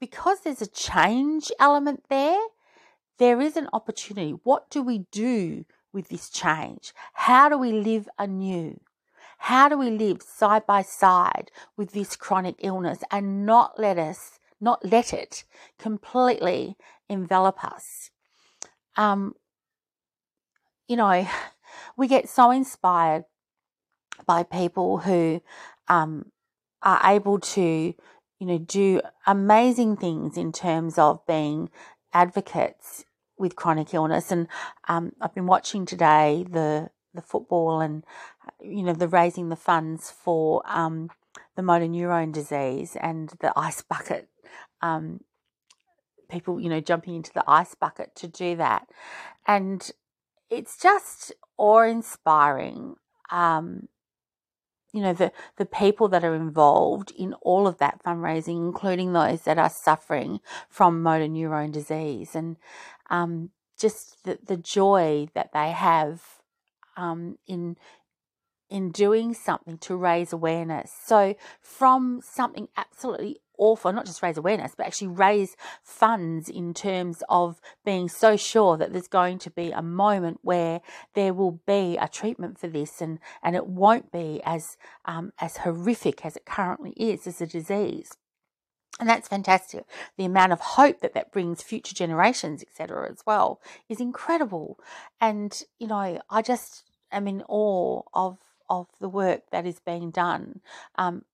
because 0.00 0.40
there's 0.40 0.62
a 0.62 0.66
change 0.66 1.50
element 1.58 2.04
there, 2.08 2.38
there 3.18 3.40
is 3.40 3.56
an 3.56 3.68
opportunity. 3.72 4.32
What 4.44 4.70
do 4.70 4.82
we 4.82 5.06
do 5.10 5.64
with 5.92 6.08
this 6.08 6.30
change? 6.30 6.92
How 7.14 7.48
do 7.48 7.58
we 7.58 7.72
live 7.72 8.08
anew? 8.18 8.78
How 9.38 9.68
do 9.68 9.78
we 9.78 9.90
live 9.90 10.22
side 10.22 10.66
by 10.66 10.82
side 10.82 11.50
with 11.76 11.92
this 11.92 12.16
chronic 12.16 12.56
illness 12.58 13.02
and 13.10 13.46
not 13.46 13.78
let 13.78 13.98
us, 13.98 14.37
not 14.60 14.84
let 14.84 15.12
it 15.12 15.44
completely 15.78 16.76
envelop 17.08 17.64
us? 17.64 18.10
Um, 18.96 19.34
you 20.88 20.96
know, 20.96 21.28
we 21.96 22.08
get 22.08 22.28
so 22.28 22.50
inspired 22.50 23.24
by 24.26 24.42
people 24.42 24.98
who 24.98 25.40
um, 25.88 26.32
are 26.82 27.00
able 27.04 27.38
to, 27.38 27.62
you 28.40 28.46
know, 28.46 28.58
do 28.58 29.00
amazing 29.26 29.96
things 29.96 30.36
in 30.36 30.52
terms 30.52 30.98
of 30.98 31.24
being 31.26 31.70
advocates 32.12 33.04
with 33.38 33.56
chronic 33.56 33.94
illness. 33.94 34.32
And 34.32 34.48
um, 34.88 35.12
I've 35.20 35.34
been 35.34 35.46
watching 35.46 35.86
today 35.86 36.44
the 36.48 36.90
the 37.14 37.22
football 37.22 37.80
and 37.80 38.04
you 38.60 38.82
know 38.82 38.92
the 38.92 39.08
raising 39.08 39.48
the 39.48 39.56
funds 39.56 40.10
for 40.10 40.62
um, 40.66 41.10
the 41.56 41.62
motor 41.62 41.88
neurone 41.88 42.32
disease 42.32 42.96
and 43.00 43.30
the 43.40 43.52
ice 43.56 43.82
bucket. 43.82 44.28
Um, 44.82 45.20
people, 46.30 46.60
you 46.60 46.68
know, 46.68 46.80
jumping 46.80 47.14
into 47.14 47.32
the 47.32 47.44
ice 47.48 47.74
bucket 47.74 48.14
to 48.16 48.28
do 48.28 48.56
that, 48.56 48.88
and 49.46 49.90
it's 50.50 50.80
just 50.80 51.32
awe-inspiring. 51.56 52.96
Um, 53.30 53.88
you 54.92 55.02
know 55.02 55.12
the 55.12 55.32
the 55.56 55.66
people 55.66 56.08
that 56.08 56.24
are 56.24 56.34
involved 56.34 57.12
in 57.16 57.34
all 57.42 57.66
of 57.66 57.78
that 57.78 58.02
fundraising, 58.02 58.56
including 58.56 59.12
those 59.12 59.42
that 59.42 59.58
are 59.58 59.70
suffering 59.70 60.40
from 60.68 61.02
motor 61.02 61.28
neurone 61.28 61.70
disease, 61.70 62.34
and 62.34 62.56
um, 63.10 63.50
just 63.78 64.24
the, 64.24 64.38
the 64.44 64.56
joy 64.56 65.28
that 65.34 65.52
they 65.52 65.70
have 65.72 66.22
um, 66.96 67.38
in 67.46 67.76
in 68.70 68.90
doing 68.90 69.34
something 69.34 69.78
to 69.78 69.96
raise 69.96 70.32
awareness. 70.32 70.92
So 71.06 71.34
from 71.60 72.20
something 72.22 72.68
absolutely 72.76 73.40
awful, 73.58 73.92
not 73.92 74.06
just 74.06 74.22
raise 74.22 74.36
awareness, 74.36 74.74
but 74.76 74.86
actually 74.86 75.08
raise 75.08 75.56
funds 75.82 76.48
in 76.48 76.72
terms 76.74 77.22
of 77.28 77.60
being 77.84 78.08
so 78.08 78.36
sure 78.36 78.76
that 78.76 78.92
there's 78.92 79.08
going 79.08 79.38
to 79.40 79.50
be 79.50 79.70
a 79.70 79.82
moment 79.82 80.40
where 80.42 80.80
there 81.14 81.34
will 81.34 81.60
be 81.66 81.96
a 82.00 82.08
treatment 82.08 82.58
for 82.58 82.68
this 82.68 83.00
and, 83.00 83.18
and 83.42 83.56
it 83.56 83.66
won't 83.66 84.10
be 84.12 84.40
as 84.44 84.76
um, 85.04 85.32
as 85.40 85.58
horrific 85.58 86.24
as 86.24 86.36
it 86.36 86.46
currently 86.46 86.92
is 86.92 87.26
as 87.26 87.40
a 87.40 87.46
disease. 87.46 88.16
And 89.00 89.08
that's 89.08 89.28
fantastic. 89.28 89.84
The 90.16 90.24
amount 90.24 90.52
of 90.52 90.60
hope 90.60 91.00
that 91.00 91.14
that 91.14 91.30
brings 91.30 91.62
future 91.62 91.94
generations, 91.94 92.62
etc., 92.62 93.08
as 93.10 93.22
well, 93.24 93.60
is 93.88 94.00
incredible. 94.00 94.78
And 95.20 95.62
you 95.78 95.86
know, 95.86 96.20
I 96.28 96.42
just 96.42 96.84
am 97.12 97.28
in 97.28 97.42
awe 97.48 98.02
of 98.12 98.38
of 98.68 98.88
the 99.00 99.08
work 99.08 99.50
that 99.50 99.66
is 99.66 99.80
being 99.80 100.10
done. 100.10 100.60
Um, 100.96 101.24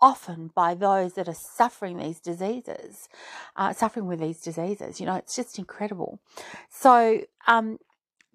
often 0.00 0.50
by 0.54 0.74
those 0.74 1.14
that 1.14 1.28
are 1.28 1.34
suffering 1.34 1.98
these 1.98 2.20
diseases, 2.20 3.08
uh, 3.56 3.72
suffering 3.72 4.06
with 4.06 4.20
these 4.20 4.40
diseases. 4.40 5.00
You 5.00 5.06
know, 5.06 5.16
it's 5.16 5.36
just 5.36 5.58
incredible. 5.58 6.20
So, 6.68 7.22
um, 7.46 7.78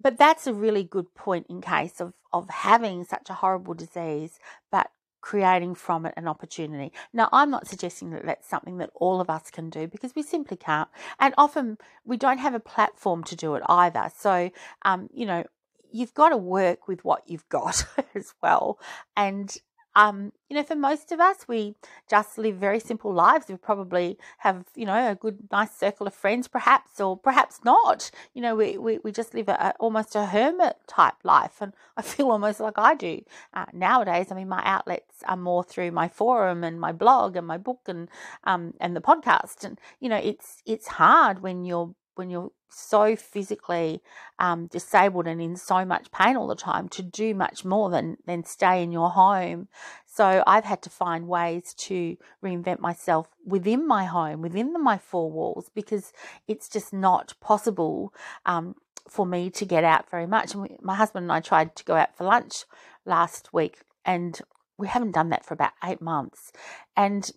but 0.00 0.18
that's 0.18 0.46
a 0.46 0.54
really 0.54 0.84
good 0.84 1.14
point 1.14 1.46
in 1.48 1.60
case 1.60 2.00
of 2.00 2.12
of 2.32 2.50
having 2.50 3.04
such 3.04 3.30
a 3.30 3.34
horrible 3.34 3.74
disease, 3.74 4.38
but 4.70 4.90
creating 5.22 5.74
from 5.74 6.06
it 6.06 6.14
an 6.16 6.28
opportunity. 6.28 6.92
Now, 7.12 7.28
I'm 7.32 7.50
not 7.50 7.66
suggesting 7.66 8.10
that 8.10 8.24
that's 8.24 8.48
something 8.48 8.78
that 8.78 8.90
all 8.94 9.20
of 9.20 9.28
us 9.28 9.50
can 9.50 9.70
do 9.70 9.88
because 9.88 10.14
we 10.14 10.22
simply 10.22 10.56
can't. 10.56 10.88
And 11.18 11.34
often 11.36 11.78
we 12.04 12.16
don't 12.16 12.38
have 12.38 12.54
a 12.54 12.60
platform 12.60 13.24
to 13.24 13.34
do 13.34 13.56
it 13.56 13.62
either. 13.66 14.12
So, 14.16 14.50
um, 14.82 15.08
you 15.12 15.26
know, 15.26 15.44
you've 15.90 16.14
got 16.14 16.28
to 16.28 16.36
work 16.36 16.86
with 16.86 17.04
what 17.04 17.22
you've 17.26 17.48
got 17.48 17.84
as 18.14 18.34
well. 18.40 18.78
And 19.16 19.56
um, 19.96 20.30
you 20.50 20.56
know, 20.56 20.62
for 20.62 20.76
most 20.76 21.10
of 21.10 21.20
us, 21.20 21.48
we 21.48 21.74
just 22.08 22.36
live 22.36 22.56
very 22.56 22.78
simple 22.78 23.12
lives. 23.14 23.46
We 23.48 23.56
probably 23.56 24.18
have, 24.38 24.66
you 24.76 24.84
know, 24.84 25.10
a 25.10 25.14
good, 25.14 25.38
nice 25.50 25.74
circle 25.74 26.06
of 26.06 26.12
friends, 26.14 26.48
perhaps, 26.48 27.00
or 27.00 27.16
perhaps 27.16 27.60
not. 27.64 28.10
You 28.34 28.42
know, 28.42 28.54
we, 28.54 28.76
we, 28.76 28.98
we 28.98 29.10
just 29.10 29.32
live 29.32 29.48
a, 29.48 29.52
a 29.52 29.74
almost 29.80 30.14
a 30.14 30.26
hermit 30.26 30.76
type 30.86 31.14
life. 31.24 31.62
And 31.62 31.72
I 31.96 32.02
feel 32.02 32.30
almost 32.30 32.60
like 32.60 32.74
I 32.76 32.94
do 32.94 33.22
uh, 33.54 33.64
nowadays. 33.72 34.30
I 34.30 34.34
mean, 34.34 34.50
my 34.50 34.62
outlets 34.66 35.22
are 35.26 35.36
more 35.36 35.64
through 35.64 35.92
my 35.92 36.08
forum 36.08 36.62
and 36.62 36.78
my 36.78 36.92
blog 36.92 37.34
and 37.34 37.46
my 37.46 37.56
book 37.56 37.80
and, 37.86 38.10
um, 38.44 38.74
and 38.78 38.94
the 38.94 39.00
podcast. 39.00 39.64
And, 39.64 39.80
you 39.98 40.10
know, 40.10 40.20
it's, 40.22 40.62
it's 40.66 40.88
hard 40.88 41.42
when 41.42 41.64
you're 41.64 41.94
when 42.16 42.30
you're 42.30 42.50
so 42.68 43.16
physically 43.16 44.02
um, 44.38 44.66
disabled 44.66 45.26
and 45.26 45.40
in 45.40 45.56
so 45.56 45.84
much 45.84 46.10
pain 46.10 46.36
all 46.36 46.46
the 46.46 46.54
time 46.54 46.88
to 46.88 47.02
do 47.02 47.34
much 47.34 47.64
more 47.64 47.90
than 47.90 48.16
than 48.26 48.44
stay 48.44 48.82
in 48.82 48.92
your 48.92 49.10
home. 49.10 49.68
So 50.06 50.42
I've 50.46 50.64
had 50.64 50.82
to 50.82 50.90
find 50.90 51.28
ways 51.28 51.74
to 51.78 52.16
reinvent 52.44 52.80
myself 52.80 53.28
within 53.44 53.86
my 53.86 54.04
home, 54.04 54.42
within 54.42 54.72
the, 54.72 54.78
my 54.78 54.98
four 54.98 55.30
walls, 55.30 55.70
because 55.74 56.12
it's 56.48 56.68
just 56.68 56.92
not 56.92 57.34
possible 57.40 58.12
um, 58.44 58.74
for 59.08 59.26
me 59.26 59.50
to 59.50 59.64
get 59.64 59.84
out 59.84 60.10
very 60.10 60.26
much. 60.26 60.54
And 60.54 60.62
we, 60.62 60.76
my 60.80 60.94
husband 60.94 61.24
and 61.24 61.32
I 61.32 61.40
tried 61.40 61.76
to 61.76 61.84
go 61.84 61.96
out 61.96 62.16
for 62.16 62.24
lunch 62.24 62.64
last 63.04 63.52
week, 63.52 63.82
and 64.04 64.40
we 64.78 64.88
haven't 64.88 65.14
done 65.14 65.28
that 65.30 65.44
for 65.44 65.54
about 65.54 65.72
eight 65.84 66.00
months. 66.00 66.52
And 66.96 67.30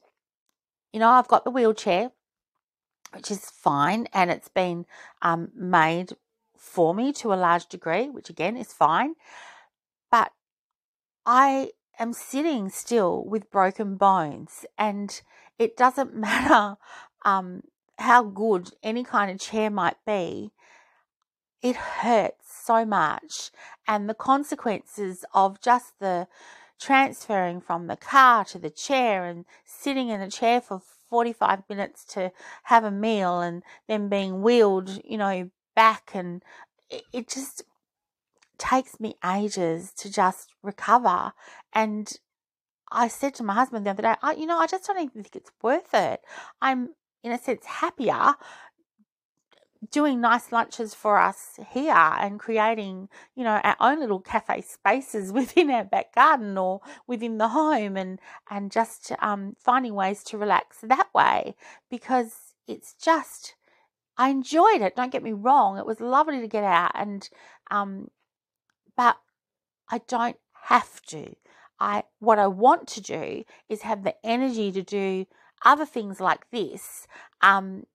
you 0.93 0.99
know, 0.99 1.09
I've 1.09 1.27
got 1.27 1.43
the 1.43 1.51
wheelchair 1.51 2.11
which 3.13 3.31
is 3.31 3.49
fine, 3.49 4.07
and 4.13 4.29
it's 4.29 4.49
been 4.49 4.85
um, 5.21 5.51
made 5.55 6.13
for 6.57 6.93
me 6.93 7.11
to 7.13 7.33
a 7.33 7.35
large 7.35 7.67
degree, 7.67 8.09
which 8.09 8.29
again 8.29 8.57
is 8.57 8.73
fine. 8.73 9.15
But 10.11 10.31
I 11.25 11.71
am 11.99 12.13
sitting 12.13 12.69
still 12.69 13.23
with 13.23 13.51
broken 13.51 13.95
bones, 13.95 14.65
and 14.77 15.21
it 15.57 15.75
doesn't 15.77 16.15
matter 16.27 16.77
um, 17.25 17.63
how 17.99 18.23
good 18.23 18.71
any 18.81 19.03
kind 19.03 19.29
of 19.31 19.39
chair 19.39 19.69
might 19.69 19.97
be, 20.05 20.51
it 21.61 21.75
hurts 21.75 22.63
so 22.65 22.85
much. 22.85 23.51
And 23.87 24.09
the 24.09 24.13
consequences 24.13 25.25
of 25.33 25.61
just 25.61 25.99
the 25.99 26.27
transferring 26.79 27.59
from 27.59 27.87
the 27.87 27.97
car 27.97 28.45
to 28.45 28.57
the 28.57 28.69
chair 28.69 29.25
and 29.25 29.45
sitting 29.65 30.09
in 30.09 30.21
a 30.21 30.29
chair 30.29 30.61
for 30.61 30.81
45 31.09 31.63
minutes 31.69 32.05
to 32.13 32.31
have 32.63 32.83
a 32.83 32.91
meal 32.91 33.41
and 33.41 33.63
then 33.87 34.09
being 34.09 34.41
wheeled, 34.41 35.01
you 35.03 35.17
know, 35.17 35.49
back. 35.75 36.11
And 36.13 36.43
it, 36.89 37.03
it 37.13 37.29
just 37.29 37.63
takes 38.57 38.99
me 38.99 39.15
ages 39.25 39.91
to 39.93 40.11
just 40.11 40.53
recover. 40.61 41.33
And 41.73 42.11
I 42.91 43.07
said 43.07 43.35
to 43.35 43.43
my 43.43 43.53
husband 43.53 43.85
the 43.85 43.91
other 43.91 44.03
day, 44.03 44.15
I, 44.21 44.33
you 44.33 44.45
know, 44.45 44.59
I 44.59 44.67
just 44.67 44.85
don't 44.85 44.97
even 44.97 45.23
think 45.23 45.35
it's 45.35 45.51
worth 45.61 45.93
it. 45.93 46.21
I'm, 46.61 46.89
in 47.23 47.31
a 47.31 47.37
sense, 47.37 47.65
happier 47.65 48.35
doing 49.91 50.19
nice 50.19 50.51
lunches 50.51 50.93
for 50.93 51.17
us 51.17 51.59
here 51.71 51.93
and 51.93 52.39
creating, 52.39 53.07
you 53.35 53.43
know, 53.43 53.61
our 53.63 53.77
own 53.79 53.99
little 53.99 54.19
cafe 54.19 54.61
spaces 54.61 55.31
within 55.39 55.71
our 55.71 55.83
back 55.85 56.13
garden 56.13 56.57
or 56.57 56.81
within 57.07 57.37
the 57.37 57.49
home 57.49 57.95
and 57.95 58.19
and 58.49 58.71
just 58.71 59.11
um, 59.19 59.55
finding 59.57 59.93
ways 59.93 60.23
to 60.25 60.37
relax 60.37 60.77
that 60.83 61.07
way 61.13 61.55
because 61.89 62.53
it's 62.67 62.93
just 62.93 63.55
I 64.17 64.29
enjoyed 64.29 64.81
it. 64.81 64.97
Don't 64.97 65.13
get 65.13 65.23
me 65.23 65.31
wrong; 65.31 65.77
it 65.77 65.85
was 65.85 66.01
lovely 66.01 66.41
to 66.41 66.47
get 66.47 66.63
out 66.65 66.91
and 66.93 67.29
um, 67.71 68.09
but 68.97 69.17
I 69.89 69.99
don't 70.07 70.37
have 70.63 71.01
to. 71.03 71.35
I 71.79 72.03
what 72.19 72.39
I 72.39 72.47
want 72.47 72.87
to 72.89 73.01
do 73.01 73.43
is 73.69 73.83
have 73.83 74.03
the 74.03 74.15
energy 74.25 74.71
to 74.73 74.81
do 74.81 75.25
other 75.63 75.85
things 75.85 76.19
like 76.19 76.49
this 76.51 77.07
um, 77.41 77.85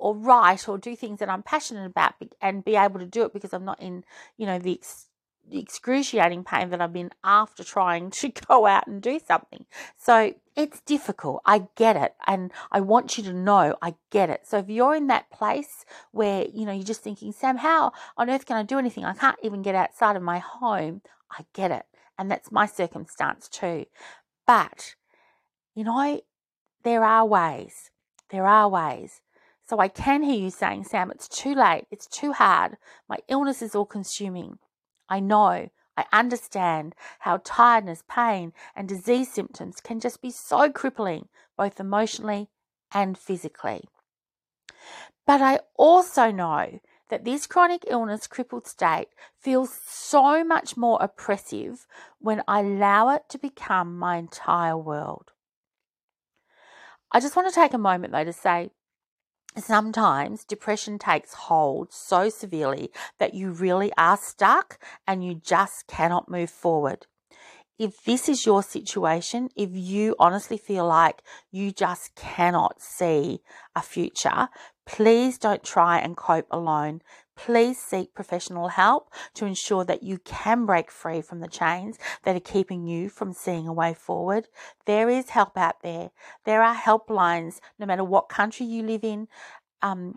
or 0.00 0.16
write 0.16 0.68
or 0.68 0.78
do 0.78 0.96
things 0.96 1.20
that 1.20 1.28
I'm 1.28 1.42
passionate 1.42 1.86
about 1.86 2.14
and 2.40 2.64
be 2.64 2.76
able 2.76 2.98
to 2.98 3.06
do 3.06 3.24
it 3.24 3.32
because 3.32 3.52
I'm 3.52 3.64
not 3.64 3.80
in, 3.80 4.04
you 4.36 4.46
know, 4.46 4.58
the, 4.58 4.72
ex- 4.72 5.06
the 5.48 5.58
excruciating 5.58 6.44
pain 6.44 6.70
that 6.70 6.80
I've 6.80 6.92
been 6.92 7.10
after 7.22 7.62
trying 7.62 8.10
to 8.12 8.28
go 8.48 8.66
out 8.66 8.86
and 8.86 9.02
do 9.02 9.20
something. 9.24 9.66
So 9.98 10.34
it's 10.56 10.80
difficult. 10.80 11.42
I 11.44 11.68
get 11.76 11.96
it. 11.96 12.14
And 12.26 12.50
I 12.72 12.80
want 12.80 13.18
you 13.18 13.24
to 13.24 13.32
know 13.32 13.76
I 13.82 13.94
get 14.10 14.30
it. 14.30 14.46
So 14.46 14.58
if 14.58 14.68
you're 14.68 14.94
in 14.94 15.08
that 15.08 15.30
place 15.30 15.84
where, 16.12 16.46
you 16.52 16.64
know, 16.64 16.72
you're 16.72 16.82
just 16.84 17.02
thinking, 17.02 17.32
Sam, 17.32 17.58
how 17.58 17.92
on 18.16 18.30
earth 18.30 18.46
can 18.46 18.56
I 18.56 18.62
do 18.62 18.78
anything? 18.78 19.04
I 19.04 19.14
can't 19.14 19.38
even 19.42 19.62
get 19.62 19.74
outside 19.74 20.16
of 20.16 20.22
my 20.22 20.38
home. 20.38 21.02
I 21.30 21.44
get 21.52 21.70
it. 21.70 21.84
And 22.18 22.30
that's 22.30 22.50
my 22.50 22.66
circumstance 22.66 23.48
too. 23.48 23.86
But, 24.46 24.94
you 25.74 25.84
know, 25.84 26.20
there 26.82 27.04
are 27.04 27.26
ways. 27.26 27.90
There 28.30 28.46
are 28.46 28.68
ways. 28.68 29.20
So 29.70 29.78
I 29.78 29.86
can 29.86 30.24
hear 30.24 30.34
you 30.34 30.50
saying, 30.50 30.82
Sam, 30.82 31.12
it's 31.12 31.28
too 31.28 31.54
late. 31.54 31.84
It's 31.92 32.08
too 32.08 32.32
hard. 32.32 32.76
My 33.08 33.18
illness 33.28 33.62
is 33.62 33.76
all 33.76 33.86
consuming. 33.86 34.58
I 35.08 35.20
know. 35.20 35.70
I 35.96 36.06
understand 36.12 36.96
how 37.20 37.40
tiredness, 37.44 38.02
pain, 38.10 38.52
and 38.74 38.88
disease 38.88 39.32
symptoms 39.32 39.76
can 39.80 40.00
just 40.00 40.20
be 40.20 40.32
so 40.32 40.72
crippling, 40.72 41.28
both 41.56 41.78
emotionally 41.78 42.48
and 42.92 43.16
physically. 43.16 43.84
But 45.24 45.40
I 45.40 45.60
also 45.76 46.32
know 46.32 46.80
that 47.08 47.24
this 47.24 47.46
chronic 47.46 47.84
illness 47.86 48.26
crippled 48.26 48.66
state 48.66 49.10
feels 49.38 49.72
so 49.86 50.42
much 50.42 50.76
more 50.76 50.98
oppressive 51.00 51.86
when 52.18 52.42
I 52.48 52.58
allow 52.58 53.10
it 53.10 53.28
to 53.28 53.38
become 53.38 53.96
my 53.96 54.16
entire 54.16 54.76
world. 54.76 55.30
I 57.12 57.20
just 57.20 57.36
want 57.36 57.48
to 57.48 57.54
take 57.54 57.72
a 57.72 57.78
moment 57.78 58.12
though 58.12 58.24
to 58.24 58.32
say 58.32 58.70
sometimes 59.56 60.44
depression 60.44 60.98
takes 60.98 61.34
hold 61.34 61.92
so 61.92 62.28
severely 62.28 62.90
that 63.18 63.34
you 63.34 63.50
really 63.50 63.92
are 63.98 64.16
stuck 64.16 64.78
and 65.06 65.24
you 65.24 65.34
just 65.34 65.86
cannot 65.86 66.30
move 66.30 66.50
forward. 66.50 67.06
If 67.78 68.04
this 68.04 68.28
is 68.28 68.44
your 68.44 68.62
situation, 68.62 69.48
if 69.56 69.70
you 69.72 70.14
honestly 70.18 70.58
feel 70.58 70.86
like 70.86 71.22
you 71.50 71.72
just 71.72 72.14
cannot 72.14 72.80
see 72.80 73.40
a 73.74 73.80
future, 73.80 74.48
please 74.86 75.38
don't 75.38 75.64
try 75.64 75.98
and 75.98 76.14
cope 76.14 76.46
alone. 76.50 77.00
Please 77.46 77.80
seek 77.80 78.14
professional 78.14 78.68
help 78.68 79.10
to 79.34 79.46
ensure 79.46 79.84
that 79.84 80.02
you 80.02 80.18
can 80.18 80.66
break 80.66 80.90
free 80.90 81.22
from 81.22 81.40
the 81.40 81.48
chains 81.48 81.98
that 82.24 82.36
are 82.36 82.40
keeping 82.40 82.86
you 82.86 83.08
from 83.08 83.32
seeing 83.32 83.66
a 83.66 83.72
way 83.72 83.94
forward. 83.94 84.48
There 84.84 85.08
is 85.08 85.30
help 85.30 85.56
out 85.56 85.82
there. 85.82 86.10
There 86.44 86.62
are 86.62 86.74
helplines, 86.74 87.60
no 87.78 87.86
matter 87.86 88.04
what 88.04 88.28
country 88.28 88.66
you 88.66 88.82
live 88.82 89.04
in. 89.04 89.28
Um, 89.80 90.16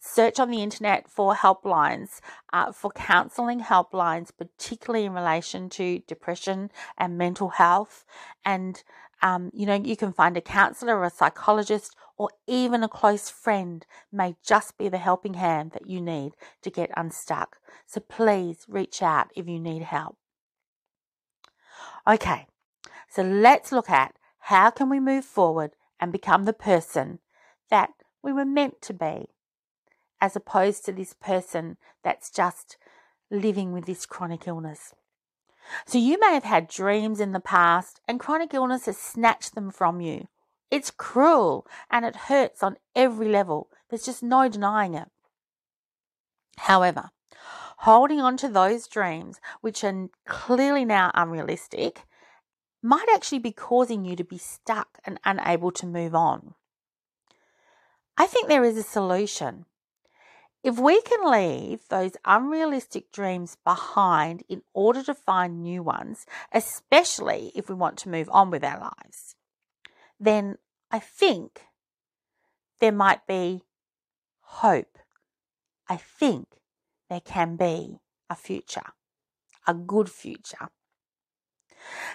search 0.00 0.40
on 0.40 0.50
the 0.50 0.62
internet 0.62 1.08
for 1.08 1.34
helplines, 1.34 2.20
uh, 2.52 2.72
for 2.72 2.90
counseling 2.90 3.60
helplines, 3.60 4.30
particularly 4.36 5.06
in 5.06 5.12
relation 5.12 5.70
to 5.70 6.00
depression 6.08 6.70
and 6.98 7.16
mental 7.16 7.50
health. 7.50 8.04
And, 8.44 8.82
um, 9.24 9.50
you 9.54 9.64
know, 9.64 9.74
you 9.74 9.96
can 9.96 10.12
find 10.12 10.36
a 10.36 10.42
counselor 10.42 10.98
or 10.98 11.04
a 11.04 11.10
psychologist 11.10 11.96
or 12.18 12.28
even 12.46 12.82
a 12.82 12.88
close 12.88 13.30
friend 13.30 13.86
may 14.12 14.36
just 14.44 14.76
be 14.76 14.90
the 14.90 14.98
helping 14.98 15.34
hand 15.34 15.72
that 15.72 15.88
you 15.88 15.98
need 15.98 16.32
to 16.60 16.70
get 16.70 16.90
unstuck. 16.94 17.56
So 17.86 18.00
please 18.00 18.66
reach 18.68 19.00
out 19.00 19.30
if 19.34 19.48
you 19.48 19.58
need 19.58 19.80
help. 19.80 20.18
Okay, 22.06 22.46
so 23.08 23.22
let's 23.22 23.72
look 23.72 23.88
at 23.88 24.14
how 24.40 24.68
can 24.68 24.90
we 24.90 25.00
move 25.00 25.24
forward 25.24 25.70
and 25.98 26.12
become 26.12 26.44
the 26.44 26.52
person 26.52 27.20
that 27.70 27.94
we 28.22 28.30
were 28.30 28.44
meant 28.44 28.82
to 28.82 28.92
be, 28.92 29.30
as 30.20 30.36
opposed 30.36 30.84
to 30.84 30.92
this 30.92 31.14
person 31.14 31.78
that's 32.02 32.30
just 32.30 32.76
living 33.30 33.72
with 33.72 33.86
this 33.86 34.04
chronic 34.04 34.46
illness. 34.46 34.92
So 35.86 35.98
you 35.98 36.18
may 36.20 36.34
have 36.34 36.44
had 36.44 36.68
dreams 36.68 37.20
in 37.20 37.32
the 37.32 37.40
past 37.40 38.00
and 38.06 38.20
chronic 38.20 38.54
illness 38.54 38.86
has 38.86 38.98
snatched 38.98 39.54
them 39.54 39.70
from 39.70 40.00
you. 40.00 40.28
It's 40.70 40.90
cruel 40.90 41.66
and 41.90 42.04
it 42.04 42.16
hurts 42.16 42.62
on 42.62 42.76
every 42.94 43.28
level. 43.28 43.68
There's 43.88 44.04
just 44.04 44.22
no 44.22 44.48
denying 44.48 44.94
it. 44.94 45.08
However, 46.58 47.10
holding 47.78 48.20
on 48.20 48.36
to 48.38 48.48
those 48.48 48.86
dreams, 48.86 49.40
which 49.60 49.84
are 49.84 50.08
clearly 50.26 50.84
now 50.84 51.10
unrealistic, 51.14 52.04
might 52.82 53.06
actually 53.14 53.38
be 53.38 53.52
causing 53.52 54.04
you 54.04 54.14
to 54.16 54.24
be 54.24 54.38
stuck 54.38 54.98
and 55.04 55.18
unable 55.24 55.70
to 55.72 55.86
move 55.86 56.14
on. 56.14 56.54
I 58.16 58.26
think 58.26 58.48
there 58.48 58.64
is 58.64 58.76
a 58.76 58.82
solution. 58.82 59.66
If 60.64 60.78
we 60.78 61.02
can 61.02 61.30
leave 61.30 61.86
those 61.90 62.16
unrealistic 62.24 63.12
dreams 63.12 63.58
behind 63.64 64.44
in 64.48 64.62
order 64.72 65.02
to 65.02 65.12
find 65.12 65.60
new 65.60 65.82
ones, 65.82 66.24
especially 66.52 67.52
if 67.54 67.68
we 67.68 67.74
want 67.74 67.98
to 67.98 68.08
move 68.08 68.30
on 68.32 68.50
with 68.50 68.64
our 68.64 68.80
lives, 68.80 69.36
then 70.18 70.56
I 70.90 71.00
think 71.00 71.66
there 72.80 72.92
might 72.92 73.26
be 73.26 73.64
hope. 74.40 74.98
I 75.86 75.98
think 75.98 76.46
there 77.10 77.20
can 77.20 77.56
be 77.56 77.98
a 78.30 78.34
future, 78.34 78.94
a 79.66 79.74
good 79.74 80.08
future. 80.08 80.70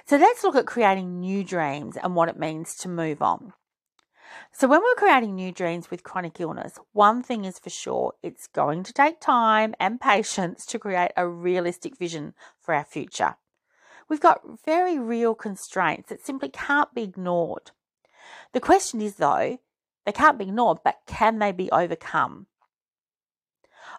So 0.06 0.18
let's 0.18 0.44
look 0.44 0.56
at 0.56 0.66
creating 0.66 1.20
new 1.20 1.44
dreams 1.44 1.98
and 2.02 2.16
what 2.16 2.30
it 2.30 2.40
means 2.40 2.74
to 2.78 2.90
move 2.90 3.22
on. 3.22 3.54
So, 4.52 4.68
when 4.68 4.82
we're 4.82 4.96
creating 4.96 5.36
new 5.36 5.52
dreams 5.52 5.89
with 5.89 6.04
chronic 6.04 6.39
illness, 6.39 6.80
one 6.94 7.24
thing 7.24 7.46
is 7.46 7.60
for 7.60 7.70
sure 7.70 8.13
it's 8.22 8.48
going 8.48 8.84
to 8.84 8.94
take 8.94 9.20
time 9.20 9.74
and 9.80 10.02
patience 10.02 10.65
to 10.68 10.80
create 10.80 11.12
a 11.15 11.28
realistic 11.28 11.98
vision 11.98 12.34
for 12.60 12.74
our 12.74 12.86
future. 12.86 13.36
We've 14.08 14.20
got 14.20 14.42
very 14.65 14.98
real 14.98 15.36
constraints 15.36 16.10
that 16.10 16.26
simply 16.26 16.50
can't 16.50 16.94
be 16.94 17.04
ignored. 17.04 17.72
The 18.54 18.60
question 18.60 19.02
is, 19.02 19.15
though, 19.15 19.60
they 20.06 20.12
can't 20.12 20.39
be 20.39 20.46
ignored, 20.46 20.80
but 20.84 20.98
can 21.06 21.39
they 21.39 21.52
be 21.52 21.72
overcome? 21.72 22.48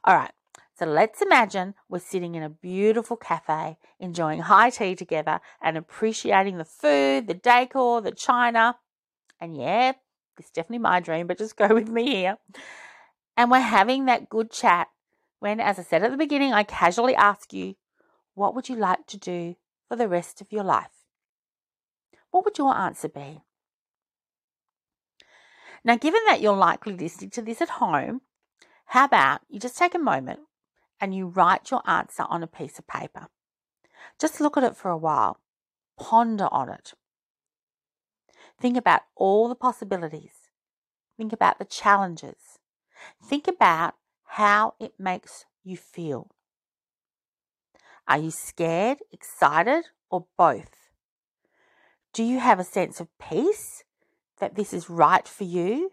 All 0.05 0.17
right, 0.17 0.33
so 0.77 0.87
let's 0.87 1.21
imagine 1.21 1.75
we're 1.89 1.99
sitting 2.01 2.35
in 2.35 2.43
a 2.43 2.49
beautiful 2.49 3.17
cafe, 3.17 3.77
enjoying 3.99 4.41
high 4.41 4.71
tea 4.71 4.97
together 4.97 5.41
and 5.61 5.77
appreciating 5.77 6.57
the 6.57 6.65
food, 6.65 7.27
the 7.27 7.35
decor, 7.35 8.01
the 8.01 8.13
china. 8.13 8.77
And 9.39 9.57
yeah, 9.57 9.93
it's 10.41 10.51
definitely 10.51 10.79
my 10.79 11.01
dream, 11.01 11.27
but 11.27 11.39
just 11.39 11.57
go 11.63 11.69
with 11.69 11.89
me 11.89 12.11
here. 12.11 12.39
And 13.37 13.51
we're 13.51 13.61
having 13.61 14.07
that 14.07 14.29
good 14.29 14.51
chat 14.51 14.89
when, 15.39 15.61
as 15.61 15.79
I 15.79 15.83
said 15.83 16.03
at 16.03 16.11
the 16.11 16.17
beginning, 16.17 16.53
I 16.53 16.65
casually 16.65 17.15
ask 17.15 17.53
you, 17.53 17.77
What 18.35 18.55
would 18.55 18.69
you 18.69 18.77
like 18.77 19.07
to 19.07 19.17
do 19.17 19.57
for 19.89 19.97
the 19.97 20.09
rest 20.09 20.41
of 20.41 20.53
your 20.53 20.65
life? 20.65 21.07
What 22.31 22.45
would 22.45 22.59
your 22.59 22.75
answer 22.75 23.09
be? 23.09 23.43
Now, 25.83 25.97
given 25.97 26.21
that 26.27 26.41
you're 26.41 26.57
likely 26.57 26.93
listening 26.93 27.31
to 27.31 27.43
this 27.43 27.63
at 27.63 27.71
home, 27.71 28.21
how 28.87 29.05
about 29.05 29.41
you 29.49 29.59
just 29.59 29.79
take 29.79 29.95
a 29.95 29.99
moment 29.99 30.41
and 31.01 31.15
you 31.15 31.27
write 31.27 31.71
your 31.71 31.83
answer 31.89 32.25
on 32.29 32.43
a 32.43 32.47
piece 32.47 32.79
of 32.79 32.87
paper? 32.87 33.29
Just 34.19 34.41
look 34.41 34.57
at 34.57 34.65
it 34.65 34.77
for 34.77 34.91
a 34.91 34.97
while, 34.97 35.41
ponder 35.99 36.49
on 36.53 36.69
it. 36.69 36.93
Think 38.61 38.77
about 38.77 39.03
all 39.17 39.49
the 39.49 39.55
possibilities. 39.55 40.51
Think 41.17 41.33
about 41.33 41.59
the 41.59 41.65
challenges. 41.65 42.59
Think 43.25 43.49
about 43.49 43.95
how 44.25 44.75
it 44.79 44.93
makes 44.99 45.47
you 45.65 45.77
feel. 45.77 46.31
Are 48.07 48.19
you 48.19 48.31
scared, 48.31 48.99
excited, 49.11 49.85
or 50.11 50.27
both? 50.37 50.91
Do 52.13 52.23
you 52.23 52.39
have 52.41 52.59
a 52.59 52.65
sense 52.65 53.01
of 53.01 53.09
peace 53.19 53.85
that 54.41 54.57
this 54.57 54.75
is 54.75 54.91
right 54.91 55.27
for 55.27 55.45
you? 55.45 55.91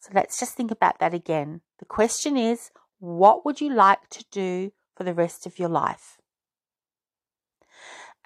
So 0.00 0.10
let's 0.14 0.40
just 0.40 0.54
think 0.54 0.70
about 0.70 0.98
that 1.00 1.14
again. 1.14 1.60
The 1.78 1.84
question 1.84 2.36
is 2.36 2.70
what 2.98 3.44
would 3.44 3.60
you 3.60 3.72
like 3.72 4.08
to 4.10 4.24
do 4.30 4.72
for 4.96 5.04
the 5.04 5.14
rest 5.14 5.46
of 5.46 5.58
your 5.58 5.68
life? 5.68 6.18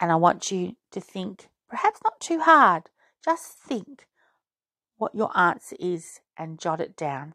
And 0.00 0.10
I 0.10 0.16
want 0.16 0.50
you 0.50 0.76
to 0.92 1.00
think 1.00 1.48
Perhaps 1.72 2.00
not 2.04 2.20
too 2.20 2.40
hard. 2.40 2.90
Just 3.24 3.56
think 3.56 4.06
what 4.98 5.14
your 5.14 5.34
answer 5.34 5.74
is 5.80 6.20
and 6.36 6.60
jot 6.60 6.82
it 6.82 6.94
down. 6.94 7.32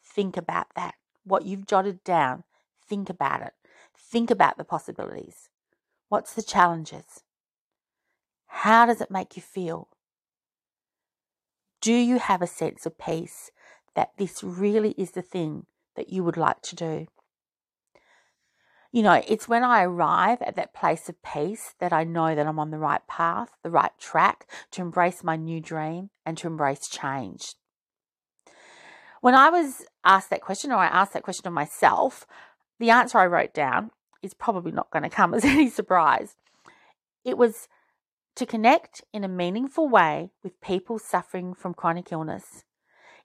Think 0.00 0.36
about 0.36 0.68
that. 0.76 0.94
What 1.24 1.46
you've 1.46 1.66
jotted 1.66 2.04
down, 2.04 2.44
think 2.88 3.10
about 3.10 3.42
it. 3.42 3.54
Think 3.98 4.30
about 4.30 4.56
the 4.56 4.62
possibilities. 4.62 5.48
What's 6.10 6.32
the 6.32 6.44
challenges? 6.44 7.24
How 8.46 8.86
does 8.86 9.00
it 9.00 9.10
make 9.10 9.34
you 9.34 9.42
feel? 9.42 9.88
Do 11.80 11.92
you 11.92 12.20
have 12.20 12.40
a 12.40 12.46
sense 12.46 12.86
of 12.86 12.98
peace 12.98 13.50
that 13.96 14.12
this 14.16 14.44
really 14.44 14.92
is 14.92 15.10
the 15.10 15.22
thing 15.22 15.66
that 15.96 16.10
you 16.10 16.22
would 16.22 16.36
like 16.36 16.62
to 16.62 16.76
do? 16.76 17.08
You 18.92 19.02
know, 19.02 19.22
it's 19.26 19.48
when 19.48 19.64
I 19.64 19.82
arrive 19.82 20.42
at 20.42 20.54
that 20.56 20.74
place 20.74 21.08
of 21.08 21.22
peace 21.22 21.74
that 21.80 21.94
I 21.94 22.04
know 22.04 22.34
that 22.34 22.46
I'm 22.46 22.58
on 22.58 22.70
the 22.70 22.78
right 22.78 23.04
path, 23.08 23.48
the 23.62 23.70
right 23.70 23.92
track 23.98 24.46
to 24.72 24.82
embrace 24.82 25.24
my 25.24 25.34
new 25.34 25.60
dream 25.60 26.10
and 26.26 26.36
to 26.38 26.46
embrace 26.46 26.88
change. 26.88 27.54
When 29.22 29.34
I 29.34 29.48
was 29.48 29.86
asked 30.04 30.28
that 30.30 30.42
question, 30.42 30.72
or 30.72 30.76
I 30.76 30.86
asked 30.86 31.14
that 31.14 31.22
question 31.22 31.46
of 31.46 31.54
myself, 31.54 32.26
the 32.78 32.90
answer 32.90 33.18
I 33.18 33.26
wrote 33.26 33.54
down 33.54 33.92
is 34.22 34.34
probably 34.34 34.72
not 34.72 34.90
going 34.90 35.04
to 35.04 35.08
come 35.08 35.32
as 35.32 35.44
any 35.44 35.70
surprise. 35.70 36.36
It 37.24 37.38
was 37.38 37.68
to 38.36 38.44
connect 38.44 39.02
in 39.12 39.24
a 39.24 39.28
meaningful 39.28 39.88
way 39.88 40.32
with 40.42 40.60
people 40.60 40.98
suffering 40.98 41.54
from 41.54 41.72
chronic 41.72 42.12
illness 42.12 42.64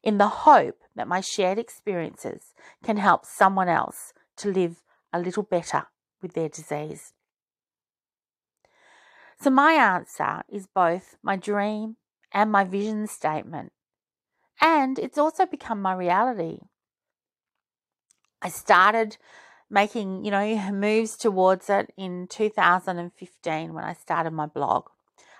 in 0.02 0.18
the 0.18 0.28
hope 0.28 0.80
that 0.96 1.08
my 1.08 1.20
shared 1.20 1.58
experiences 1.58 2.54
can 2.84 2.98
help 2.98 3.26
someone 3.26 3.68
else 3.68 4.14
to 4.38 4.52
live 4.52 4.82
a 5.14 5.20
little 5.20 5.44
better 5.44 5.88
with 6.22 6.34
their 6.34 6.50
disease. 6.50 7.14
So, 9.40 9.50
my 9.50 9.74
answer 9.74 10.42
is 10.50 10.68
both 10.68 11.16
my 11.22 11.36
dream 11.36 11.98
and 12.32 12.52
my 12.52 12.64
vision 12.64 13.08
statement, 13.08 13.72
and 14.60 14.98
it's 14.98 15.18
also 15.18 15.46
become 15.46 15.82
my 15.82 15.94
reality. 15.94 16.60
I 18.42 18.50
started 18.50 19.18
making, 19.70 20.26
you 20.26 20.32
know, 20.32 20.72
moves 20.72 21.18
towards 21.18 21.70
it 21.70 21.94
in 21.98 22.28
2015 22.28 23.74
when 23.74 23.84
I 23.84 23.94
started 23.94 24.32
my 24.32 24.46
blog. 24.46 24.90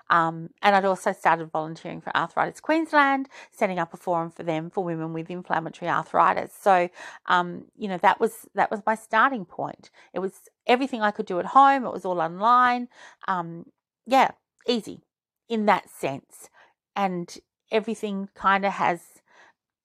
Um, 0.10 0.50
and 0.62 0.76
I'd 0.76 0.86
also 0.86 1.12
started 1.12 1.52
volunteering 1.52 2.02
for 2.02 2.16
Arthritis 2.16 2.60
Queensland, 2.60 3.30
setting 3.52 3.80
up 3.80 3.94
a 3.94 3.98
forum 3.98 4.32
for 4.32 4.44
them 4.44 4.70
for 4.70 4.84
women 4.84 5.14
with 5.14 5.30
inflammatory 5.30 5.90
arthritis. 5.90 6.54
So, 6.60 6.90
um, 7.26 7.66
you 7.78 7.88
know, 7.88 7.98
that 8.00 8.20
was 8.20 8.48
that 8.56 8.72
was 8.72 8.82
my 8.86 8.96
starting 8.96 9.46
point. 9.46 9.90
It 10.14 10.20
was 10.20 10.34
everything 10.66 11.02
I 11.02 11.12
could 11.12 11.26
do 11.26 11.40
at 11.40 11.46
home. 11.48 11.86
It 11.86 11.94
was 11.94 12.06
all 12.06 12.22
online. 12.22 12.88
Um, 13.28 13.66
yeah, 14.06 14.32
easy 14.68 15.02
in 15.50 15.66
that 15.66 15.90
sense, 15.90 16.50
and 16.96 17.38
everything 17.72 18.30
kind 18.36 18.66
of 18.66 18.74
has 18.74 19.17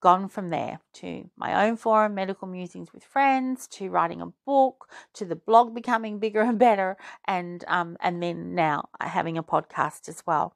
gone 0.03 0.27
from 0.27 0.49
there 0.49 0.81
to 0.91 1.29
my 1.37 1.65
own 1.65 1.77
forum, 1.77 2.13
medical 2.13 2.45
musings 2.45 2.91
with 2.91 3.05
friends, 3.05 3.67
to 3.67 3.89
writing 3.89 4.19
a 4.19 4.27
book, 4.45 4.89
to 5.13 5.23
the 5.23 5.35
blog 5.35 5.73
becoming 5.73 6.19
bigger 6.25 6.41
and 6.41 6.59
better, 6.59 6.97
and 7.25 7.63
um, 7.69 7.95
and 8.01 8.21
then 8.21 8.53
now 8.53 8.89
having 8.99 9.37
a 9.37 9.43
podcast 9.43 10.09
as 10.09 10.21
well, 10.27 10.55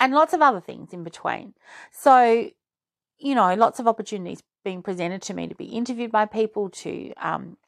and 0.00 0.14
lots 0.14 0.32
of 0.32 0.40
other 0.40 0.60
things 0.60 0.94
in 0.94 1.04
between. 1.04 1.52
So, 1.92 2.50
you 3.18 3.34
know, 3.34 3.54
lots 3.54 3.78
of 3.78 3.86
opportunities 3.86 4.42
being 4.64 4.82
presented 4.82 5.20
to 5.22 5.34
me 5.34 5.46
to 5.46 5.54
be 5.54 5.66
interviewed 5.66 6.10
by 6.10 6.24
people, 6.24 6.70
to 6.70 7.12
um, 7.18 7.58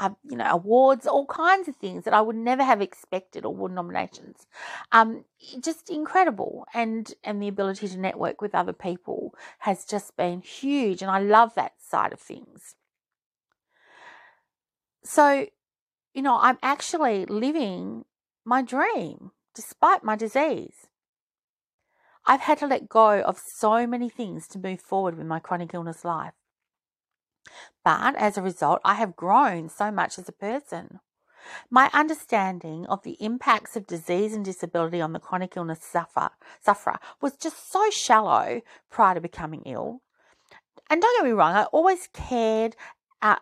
you 0.00 0.36
know, 0.36 0.46
awards, 0.50 1.06
all 1.06 1.26
kinds 1.26 1.68
of 1.68 1.76
things 1.76 2.04
that 2.04 2.14
I 2.14 2.20
would 2.20 2.36
never 2.36 2.64
have 2.64 2.80
expected, 2.80 3.44
award 3.44 3.72
nominations. 3.72 4.46
Um, 4.90 5.24
just 5.60 5.90
incredible, 5.90 6.66
and 6.74 7.12
and 7.22 7.42
the 7.42 7.48
ability 7.48 7.88
to 7.88 7.98
network 7.98 8.40
with 8.40 8.54
other 8.54 8.72
people 8.72 9.34
has 9.60 9.84
just 9.84 10.16
been 10.16 10.40
huge, 10.40 11.02
and 11.02 11.10
I 11.10 11.20
love 11.20 11.54
that 11.54 11.72
side 11.78 12.12
of 12.12 12.20
things. 12.20 12.74
So, 15.04 15.46
you 16.14 16.22
know, 16.22 16.38
I'm 16.40 16.58
actually 16.62 17.26
living 17.26 18.04
my 18.44 18.62
dream 18.62 19.32
despite 19.54 20.04
my 20.04 20.16
disease. 20.16 20.86
I've 22.24 22.40
had 22.40 22.58
to 22.58 22.66
let 22.66 22.88
go 22.88 23.20
of 23.20 23.38
so 23.38 23.86
many 23.86 24.08
things 24.08 24.46
to 24.48 24.58
move 24.58 24.80
forward 24.80 25.18
with 25.18 25.26
my 25.26 25.40
chronic 25.40 25.74
illness 25.74 26.04
life. 26.04 26.34
But 27.84 28.14
as 28.16 28.36
a 28.36 28.42
result, 28.42 28.80
I 28.84 28.94
have 28.94 29.16
grown 29.16 29.68
so 29.68 29.90
much 29.90 30.18
as 30.18 30.28
a 30.28 30.32
person. 30.32 31.00
My 31.70 31.90
understanding 31.92 32.86
of 32.86 33.02
the 33.02 33.16
impacts 33.20 33.76
of 33.76 33.86
disease 33.86 34.32
and 34.32 34.44
disability 34.44 35.00
on 35.00 35.12
the 35.12 35.18
chronic 35.18 35.56
illness 35.56 35.82
sufferer, 35.82 36.30
sufferer 36.60 36.98
was 37.20 37.36
just 37.36 37.70
so 37.70 37.90
shallow 37.90 38.62
prior 38.90 39.14
to 39.14 39.20
becoming 39.20 39.62
ill. 39.66 40.02
And 40.88 41.00
don't 41.00 41.18
get 41.18 41.24
me 41.24 41.32
wrong, 41.32 41.54
I 41.54 41.64
always 41.64 42.08
cared 42.12 42.76
uh, 43.22 43.36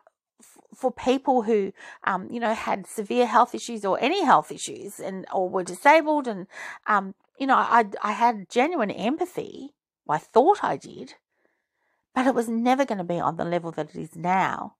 for 0.74 0.90
people 0.90 1.42
who, 1.42 1.72
um, 2.04 2.28
you 2.30 2.40
know, 2.40 2.54
had 2.54 2.86
severe 2.86 3.26
health 3.26 3.54
issues 3.54 3.84
or 3.84 3.98
any 4.00 4.24
health 4.24 4.50
issues 4.50 5.00
and 5.00 5.26
or 5.32 5.48
were 5.48 5.64
disabled, 5.64 6.26
and 6.26 6.46
um, 6.86 7.14
you 7.38 7.46
know, 7.46 7.56
I 7.56 7.84
I 8.02 8.12
had 8.12 8.48
genuine 8.48 8.90
empathy. 8.90 9.74
I 10.08 10.18
thought 10.18 10.64
I 10.64 10.76
did, 10.76 11.14
but 12.14 12.26
it 12.26 12.34
was 12.34 12.48
never 12.48 12.84
going 12.84 12.98
to 12.98 13.04
be 13.04 13.20
on 13.20 13.36
the 13.36 13.44
level 13.44 13.70
that 13.72 13.94
it 13.94 14.00
is 14.00 14.16
now 14.16 14.76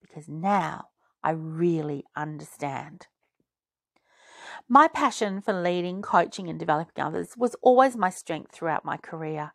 because 0.00 0.28
now 0.28 0.88
I 1.22 1.30
really 1.30 2.04
understand. 2.14 3.06
My 4.68 4.88
passion 4.88 5.40
for 5.40 5.52
leading, 5.52 6.02
coaching, 6.02 6.48
and 6.48 6.58
developing 6.58 7.02
others 7.04 7.36
was 7.36 7.56
always 7.62 7.96
my 7.96 8.10
strength 8.10 8.52
throughout 8.52 8.84
my 8.84 8.96
career. 8.96 9.52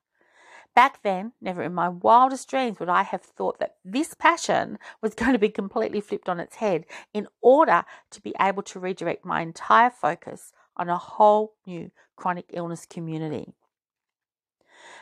Back 0.76 1.02
then, 1.04 1.34
never 1.42 1.64
in 1.64 1.74
my 1.74 1.90
wildest 1.90 2.50
dreams 2.50 2.80
would 2.80 2.90
I 2.90 3.04
have 3.04 3.24
thought 3.24 3.60
that 3.60 3.76
this 3.84 4.14
passion 4.14 4.78
was 5.02 5.14
going 5.16 5.34
to 5.34 5.40
be 5.40 5.50
completely 5.50 6.02
flipped 6.02 6.30
on 6.30 6.40
its 6.40 6.58
head 6.58 6.86
in 7.14 7.28
order 7.42 7.86
to 8.12 8.22
be 8.22 8.34
able 8.40 8.64
to 8.64 8.80
redirect 8.80 9.26
my 9.26 9.42
entire 9.42 9.90
focus 9.90 10.52
on 10.78 10.90
a 10.90 10.98
whole 10.98 11.54
new 11.66 11.92
chronic 12.16 12.46
illness 12.54 12.86
community. 12.86 13.54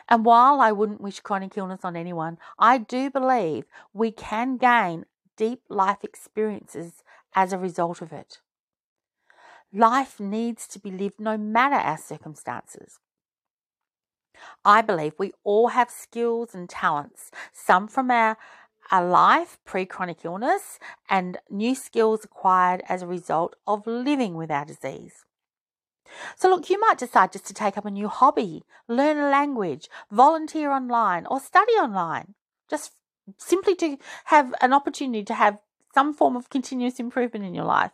And 0.08 0.24
while 0.24 0.60
I 0.60 0.72
wouldn't 0.72 1.00
wish 1.00 1.20
chronic 1.20 1.56
illness 1.56 1.84
on 1.84 1.96
anyone, 1.96 2.38
I 2.58 2.78
do 2.78 3.10
believe 3.10 3.64
we 3.92 4.10
can 4.10 4.56
gain 4.56 5.04
deep 5.36 5.62
life 5.68 6.02
experiences 6.02 7.02
as 7.34 7.52
a 7.52 7.58
result 7.58 8.00
of 8.00 8.12
it. 8.12 8.40
Life 9.72 10.18
needs 10.18 10.66
to 10.68 10.78
be 10.78 10.90
lived 10.90 11.20
no 11.20 11.36
matter 11.36 11.76
our 11.76 11.98
circumstances. 11.98 12.98
I 14.64 14.82
believe 14.82 15.12
we 15.18 15.32
all 15.44 15.68
have 15.68 15.90
skills 15.90 16.54
and 16.54 16.68
talents, 16.70 17.30
some 17.52 17.86
from 17.86 18.10
our, 18.10 18.38
our 18.90 19.06
life 19.06 19.58
pre 19.66 19.84
chronic 19.84 20.24
illness 20.24 20.78
and 21.10 21.38
new 21.50 21.74
skills 21.74 22.24
acquired 22.24 22.82
as 22.88 23.02
a 23.02 23.06
result 23.06 23.56
of 23.66 23.86
living 23.86 24.34
with 24.34 24.50
our 24.50 24.64
disease. 24.64 25.24
So, 26.36 26.48
look, 26.48 26.70
you 26.70 26.78
might 26.80 26.98
decide 26.98 27.32
just 27.32 27.46
to 27.46 27.54
take 27.54 27.76
up 27.76 27.84
a 27.84 27.90
new 27.90 28.08
hobby, 28.08 28.64
learn 28.88 29.18
a 29.18 29.28
language, 29.28 29.88
volunteer 30.10 30.70
online, 30.70 31.26
or 31.26 31.40
study 31.40 31.72
online, 31.72 32.34
just 32.68 32.92
simply 33.36 33.74
to 33.76 33.98
have 34.26 34.54
an 34.60 34.72
opportunity 34.72 35.24
to 35.24 35.34
have 35.34 35.60
some 35.94 36.14
form 36.14 36.36
of 36.36 36.50
continuous 36.50 36.98
improvement 36.98 37.44
in 37.44 37.54
your 37.54 37.64
life. 37.64 37.92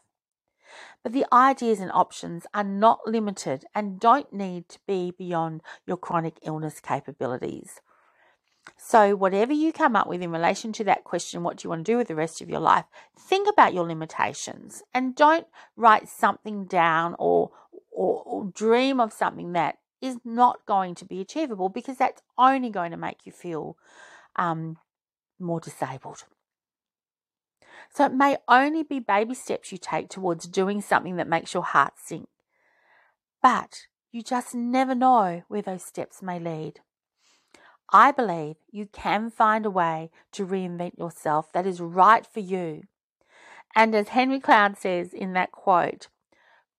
But 1.02 1.12
the 1.12 1.26
ideas 1.32 1.80
and 1.80 1.92
options 1.92 2.46
are 2.54 2.64
not 2.64 3.06
limited 3.06 3.66
and 3.74 4.00
don't 4.00 4.32
need 4.32 4.68
to 4.70 4.78
be 4.86 5.12
beyond 5.16 5.62
your 5.86 5.96
chronic 5.96 6.38
illness 6.42 6.80
capabilities. 6.80 7.80
So, 8.78 9.14
whatever 9.14 9.52
you 9.52 9.72
come 9.72 9.94
up 9.94 10.06
with 10.06 10.22
in 10.22 10.30
relation 10.30 10.72
to 10.74 10.84
that 10.84 11.04
question, 11.04 11.42
what 11.42 11.58
do 11.58 11.66
you 11.66 11.70
want 11.70 11.84
to 11.84 11.92
do 11.92 11.98
with 11.98 12.08
the 12.08 12.14
rest 12.14 12.40
of 12.40 12.48
your 12.48 12.60
life? 12.60 12.86
Think 13.18 13.46
about 13.48 13.74
your 13.74 13.86
limitations 13.86 14.82
and 14.94 15.14
don't 15.14 15.46
write 15.76 16.08
something 16.08 16.64
down 16.64 17.14
or, 17.18 17.50
or, 17.94 18.22
or 18.24 18.44
dream 18.54 19.00
of 19.00 19.12
something 19.12 19.52
that 19.52 19.78
is 20.02 20.18
not 20.24 20.66
going 20.66 20.94
to 20.96 21.04
be 21.04 21.20
achievable 21.20 21.68
because 21.68 21.96
that's 21.96 22.22
only 22.36 22.68
going 22.68 22.90
to 22.90 22.96
make 22.96 23.24
you 23.24 23.32
feel 23.32 23.76
um, 24.36 24.76
more 25.38 25.60
disabled. 25.60 26.24
So 27.92 28.06
it 28.06 28.12
may 28.12 28.36
only 28.48 28.82
be 28.82 28.98
baby 28.98 29.34
steps 29.34 29.70
you 29.70 29.78
take 29.78 30.08
towards 30.08 30.46
doing 30.46 30.80
something 30.80 31.16
that 31.16 31.28
makes 31.28 31.54
your 31.54 31.62
heart 31.62 31.94
sink. 31.96 32.28
But 33.42 33.86
you 34.10 34.22
just 34.22 34.54
never 34.54 34.94
know 34.94 35.42
where 35.48 35.62
those 35.62 35.84
steps 35.84 36.22
may 36.22 36.38
lead. 36.38 36.80
I 37.92 38.10
believe 38.10 38.56
you 38.70 38.86
can 38.86 39.30
find 39.30 39.64
a 39.64 39.70
way 39.70 40.10
to 40.32 40.46
reinvent 40.46 40.98
yourself 40.98 41.52
that 41.52 41.66
is 41.66 41.80
right 41.80 42.26
for 42.26 42.40
you. 42.40 42.82
And 43.76 43.94
as 43.94 44.08
Henry 44.08 44.40
Cloud 44.40 44.78
says 44.78 45.12
in 45.12 45.32
that 45.34 45.52
quote, 45.52 46.08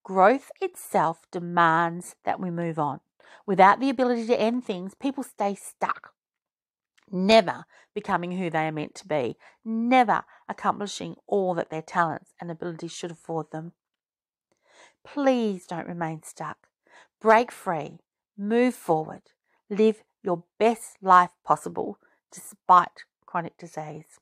growth 0.05 0.49
itself 0.61 1.23
demands 1.31 2.15
that 2.23 2.39
we 2.39 2.49
move 2.49 2.79
on. 2.79 3.01
Without 3.45 3.81
the 3.81 3.89
ability 3.89 4.25
to 4.27 4.39
end 4.39 4.63
things, 4.63 4.93
people 4.95 5.23
stay 5.23 5.55
stuck 5.55 6.13
never 7.11 7.65
becoming 7.93 8.33
who 8.33 8.49
they 8.49 8.67
are 8.67 8.71
meant 8.71 8.95
to 8.95 9.07
be, 9.07 9.37
never 9.63 10.23
accomplishing 10.49 11.15
all 11.27 11.53
that 11.53 11.69
their 11.69 11.81
talents 11.81 12.33
and 12.39 12.51
abilities 12.51 12.91
should 12.91 13.11
afford 13.11 13.51
them. 13.51 13.73
Please 15.03 15.65
don't 15.65 15.87
remain 15.87 16.23
stuck. 16.23 16.67
Break 17.21 17.51
free, 17.51 17.99
move 18.37 18.75
forward, 18.75 19.21
live 19.69 20.03
your 20.23 20.43
best 20.59 20.97
life 21.01 21.29
possible 21.43 21.97
despite 22.31 23.03
chronic 23.25 23.57
disease. 23.57 24.19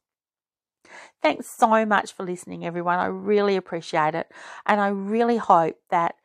Thanks 1.22 1.48
so 1.50 1.86
much 1.86 2.14
for 2.14 2.24
listening, 2.24 2.66
everyone. 2.66 3.00
I 3.00 3.06
really 3.06 3.56
appreciate 3.56 4.16
it. 4.16 4.32
And 4.66 4.82
I 4.82 4.88
really 4.88 5.38
hope 5.38 5.78
that 5.90 6.16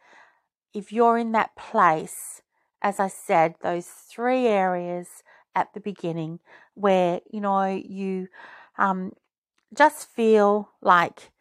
if 0.75 0.93
you're 0.93 1.19
in 1.19 1.33
that 1.33 1.57
place, 1.57 2.43
as 2.83 3.01
I 3.01 3.09
said, 3.09 3.55
those 3.63 3.87
three 3.87 4.47
areas 4.47 5.23
at 5.55 5.73
the 5.75 5.81
beginning 5.81 6.41
where 6.75 7.21
you 7.31 7.41
know 7.41 7.65
you 7.67 8.29
um, 8.77 9.13
just 9.75 10.09
feel 10.09 10.71
like 10.81 11.33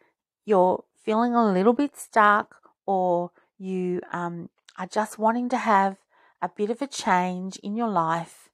you're 0.44 0.84
feeling 1.04 1.34
a 1.34 1.52
little 1.52 1.72
bit 1.72 1.96
stuck 1.96 2.56
or 2.86 3.30
you 3.58 4.00
um, 4.12 4.48
are 4.78 4.86
just 4.86 5.18
wanting 5.18 5.48
to 5.50 5.56
have 5.58 5.98
a 6.42 6.48
bit 6.48 6.70
of 6.70 6.80
a 6.82 6.86
change 6.86 7.56
in 7.58 7.76
your 7.76 7.88
life, 7.88 8.48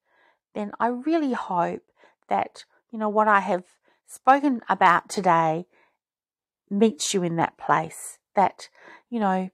then 0.55 0.73
I 0.81 0.89
really 0.89 1.33
hope 1.33 1.83
that 2.29 2.65
you 2.91 2.99
know 2.99 3.09
what 3.09 3.29
I 3.29 3.41
have 3.41 3.65
spoken 4.15 4.61
about 4.69 5.09
today 5.09 5.67
meets 6.71 7.13
you 7.13 7.23
in 7.23 7.37
that 7.37 7.59
place. 7.59 8.19
That 8.35 8.69
you 9.11 9.21
know, 9.21 9.51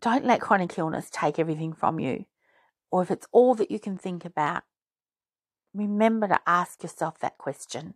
don't 0.00 0.24
let 0.24 0.40
chronic 0.40 0.78
illness 0.78 1.08
take 1.10 1.38
everything 1.38 1.72
from 1.72 1.98
you 1.98 2.26
or 2.90 3.02
if 3.02 3.10
it's 3.10 3.26
all 3.32 3.54
that 3.54 3.70
you 3.70 3.78
can 3.78 3.96
think 3.96 4.24
about, 4.24 4.62
remember 5.74 6.28
to 6.28 6.40
ask 6.46 6.82
yourself 6.82 7.18
that 7.18 7.38
question 7.38 7.94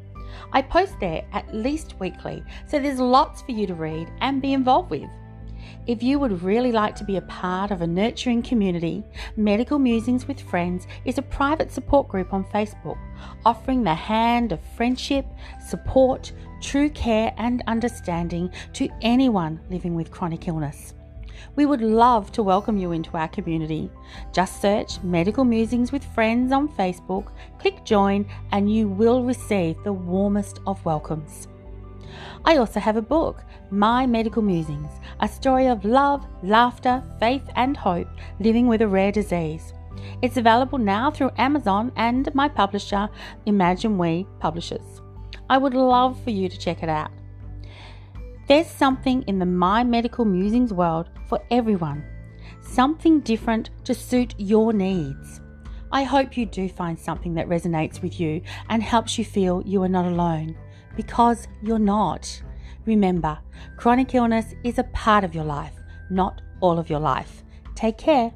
I 0.51 0.61
post 0.63 0.99
there 0.99 1.23
at 1.33 1.53
least 1.53 1.99
weekly, 1.99 2.43
so 2.67 2.79
there's 2.79 2.99
lots 2.99 3.43
for 3.43 3.51
you 3.51 3.67
to 3.67 3.75
read 3.75 4.11
and 4.21 4.41
be 4.41 4.53
involved 4.53 4.89
with. 4.89 5.07
If 5.87 6.01
you 6.01 6.17
would 6.17 6.41
really 6.41 6.71
like 6.71 6.95
to 6.95 7.03
be 7.03 7.17
a 7.17 7.21
part 7.21 7.69
of 7.69 7.81
a 7.81 7.87
nurturing 7.87 8.41
community, 8.41 9.03
Medical 9.37 9.77
Musings 9.77 10.27
with 10.27 10.41
Friends 10.41 10.87
is 11.05 11.19
a 11.19 11.21
private 11.21 11.71
support 11.71 12.07
group 12.07 12.33
on 12.33 12.43
Facebook, 12.45 12.97
offering 13.45 13.83
the 13.83 13.93
hand 13.93 14.51
of 14.51 14.59
friendship, 14.75 15.27
support, 15.63 16.31
true 16.59 16.89
care, 16.89 17.35
and 17.37 17.61
understanding 17.67 18.49
to 18.73 18.89
anyone 19.03 19.59
living 19.69 19.93
with 19.93 20.09
chronic 20.09 20.47
illness. 20.47 20.95
We 21.55 21.67
would 21.67 21.81
love 21.81 22.31
to 22.31 22.41
welcome 22.41 22.77
you 22.77 22.91
into 22.91 23.15
our 23.15 23.27
community. 23.27 23.91
Just 24.33 24.63
search 24.63 25.03
Medical 25.03 25.43
Musings 25.43 25.91
with 25.91 26.03
Friends 26.15 26.51
on 26.51 26.67
Facebook, 26.67 27.31
click 27.59 27.85
join, 27.85 28.25
and 28.51 28.73
you 28.73 28.87
will 28.87 29.23
receive 29.23 29.75
the 29.83 29.93
warmest 29.93 30.61
of 30.65 30.83
welcomes. 30.83 31.47
I 32.45 32.57
also 32.57 32.79
have 32.79 32.97
a 32.97 33.01
book, 33.01 33.43
My 33.71 34.05
Medical 34.05 34.41
Musings, 34.41 34.91
a 35.19 35.27
story 35.27 35.67
of 35.67 35.85
love, 35.85 36.25
laughter, 36.43 37.03
faith, 37.19 37.47
and 37.55 37.75
hope 37.75 38.07
living 38.39 38.67
with 38.67 38.81
a 38.81 38.87
rare 38.87 39.11
disease. 39.11 39.73
It's 40.21 40.37
available 40.37 40.77
now 40.77 41.11
through 41.11 41.31
Amazon 41.37 41.91
and 41.95 42.33
my 42.35 42.47
publisher, 42.47 43.09
Imagine 43.45 43.97
We 43.97 44.27
Publishers. 44.39 45.01
I 45.49 45.57
would 45.57 45.73
love 45.73 46.21
for 46.23 46.31
you 46.31 46.49
to 46.49 46.57
check 46.57 46.83
it 46.83 46.89
out. 46.89 47.11
There's 48.47 48.67
something 48.67 49.23
in 49.23 49.39
the 49.39 49.45
My 49.45 49.83
Medical 49.83 50.25
Musings 50.25 50.71
world 50.71 51.09
for 51.27 51.41
everyone, 51.49 52.03
something 52.61 53.21
different 53.21 53.71
to 53.85 53.95
suit 53.95 54.35
your 54.37 54.71
needs. 54.71 55.41
I 55.91 56.03
hope 56.03 56.37
you 56.37 56.45
do 56.45 56.67
find 56.69 56.99
something 56.99 57.33
that 57.35 57.47
resonates 57.47 58.01
with 58.01 58.19
you 58.19 58.41
and 58.69 58.83
helps 58.83 59.17
you 59.17 59.25
feel 59.25 59.63
you 59.65 59.81
are 59.83 59.89
not 59.89 60.05
alone, 60.05 60.57
because 60.95 61.47
you're 61.61 61.79
not. 61.79 62.41
Remember, 62.85 63.37
chronic 63.77 64.13
illness 64.13 64.53
is 64.63 64.77
a 64.77 64.83
part 64.85 65.23
of 65.23 65.33
your 65.33 65.43
life, 65.43 65.73
not 66.09 66.41
all 66.61 66.77
of 66.77 66.89
your 66.89 66.99
life. 66.99 67.43
Take 67.75 67.97
care. 67.97 68.31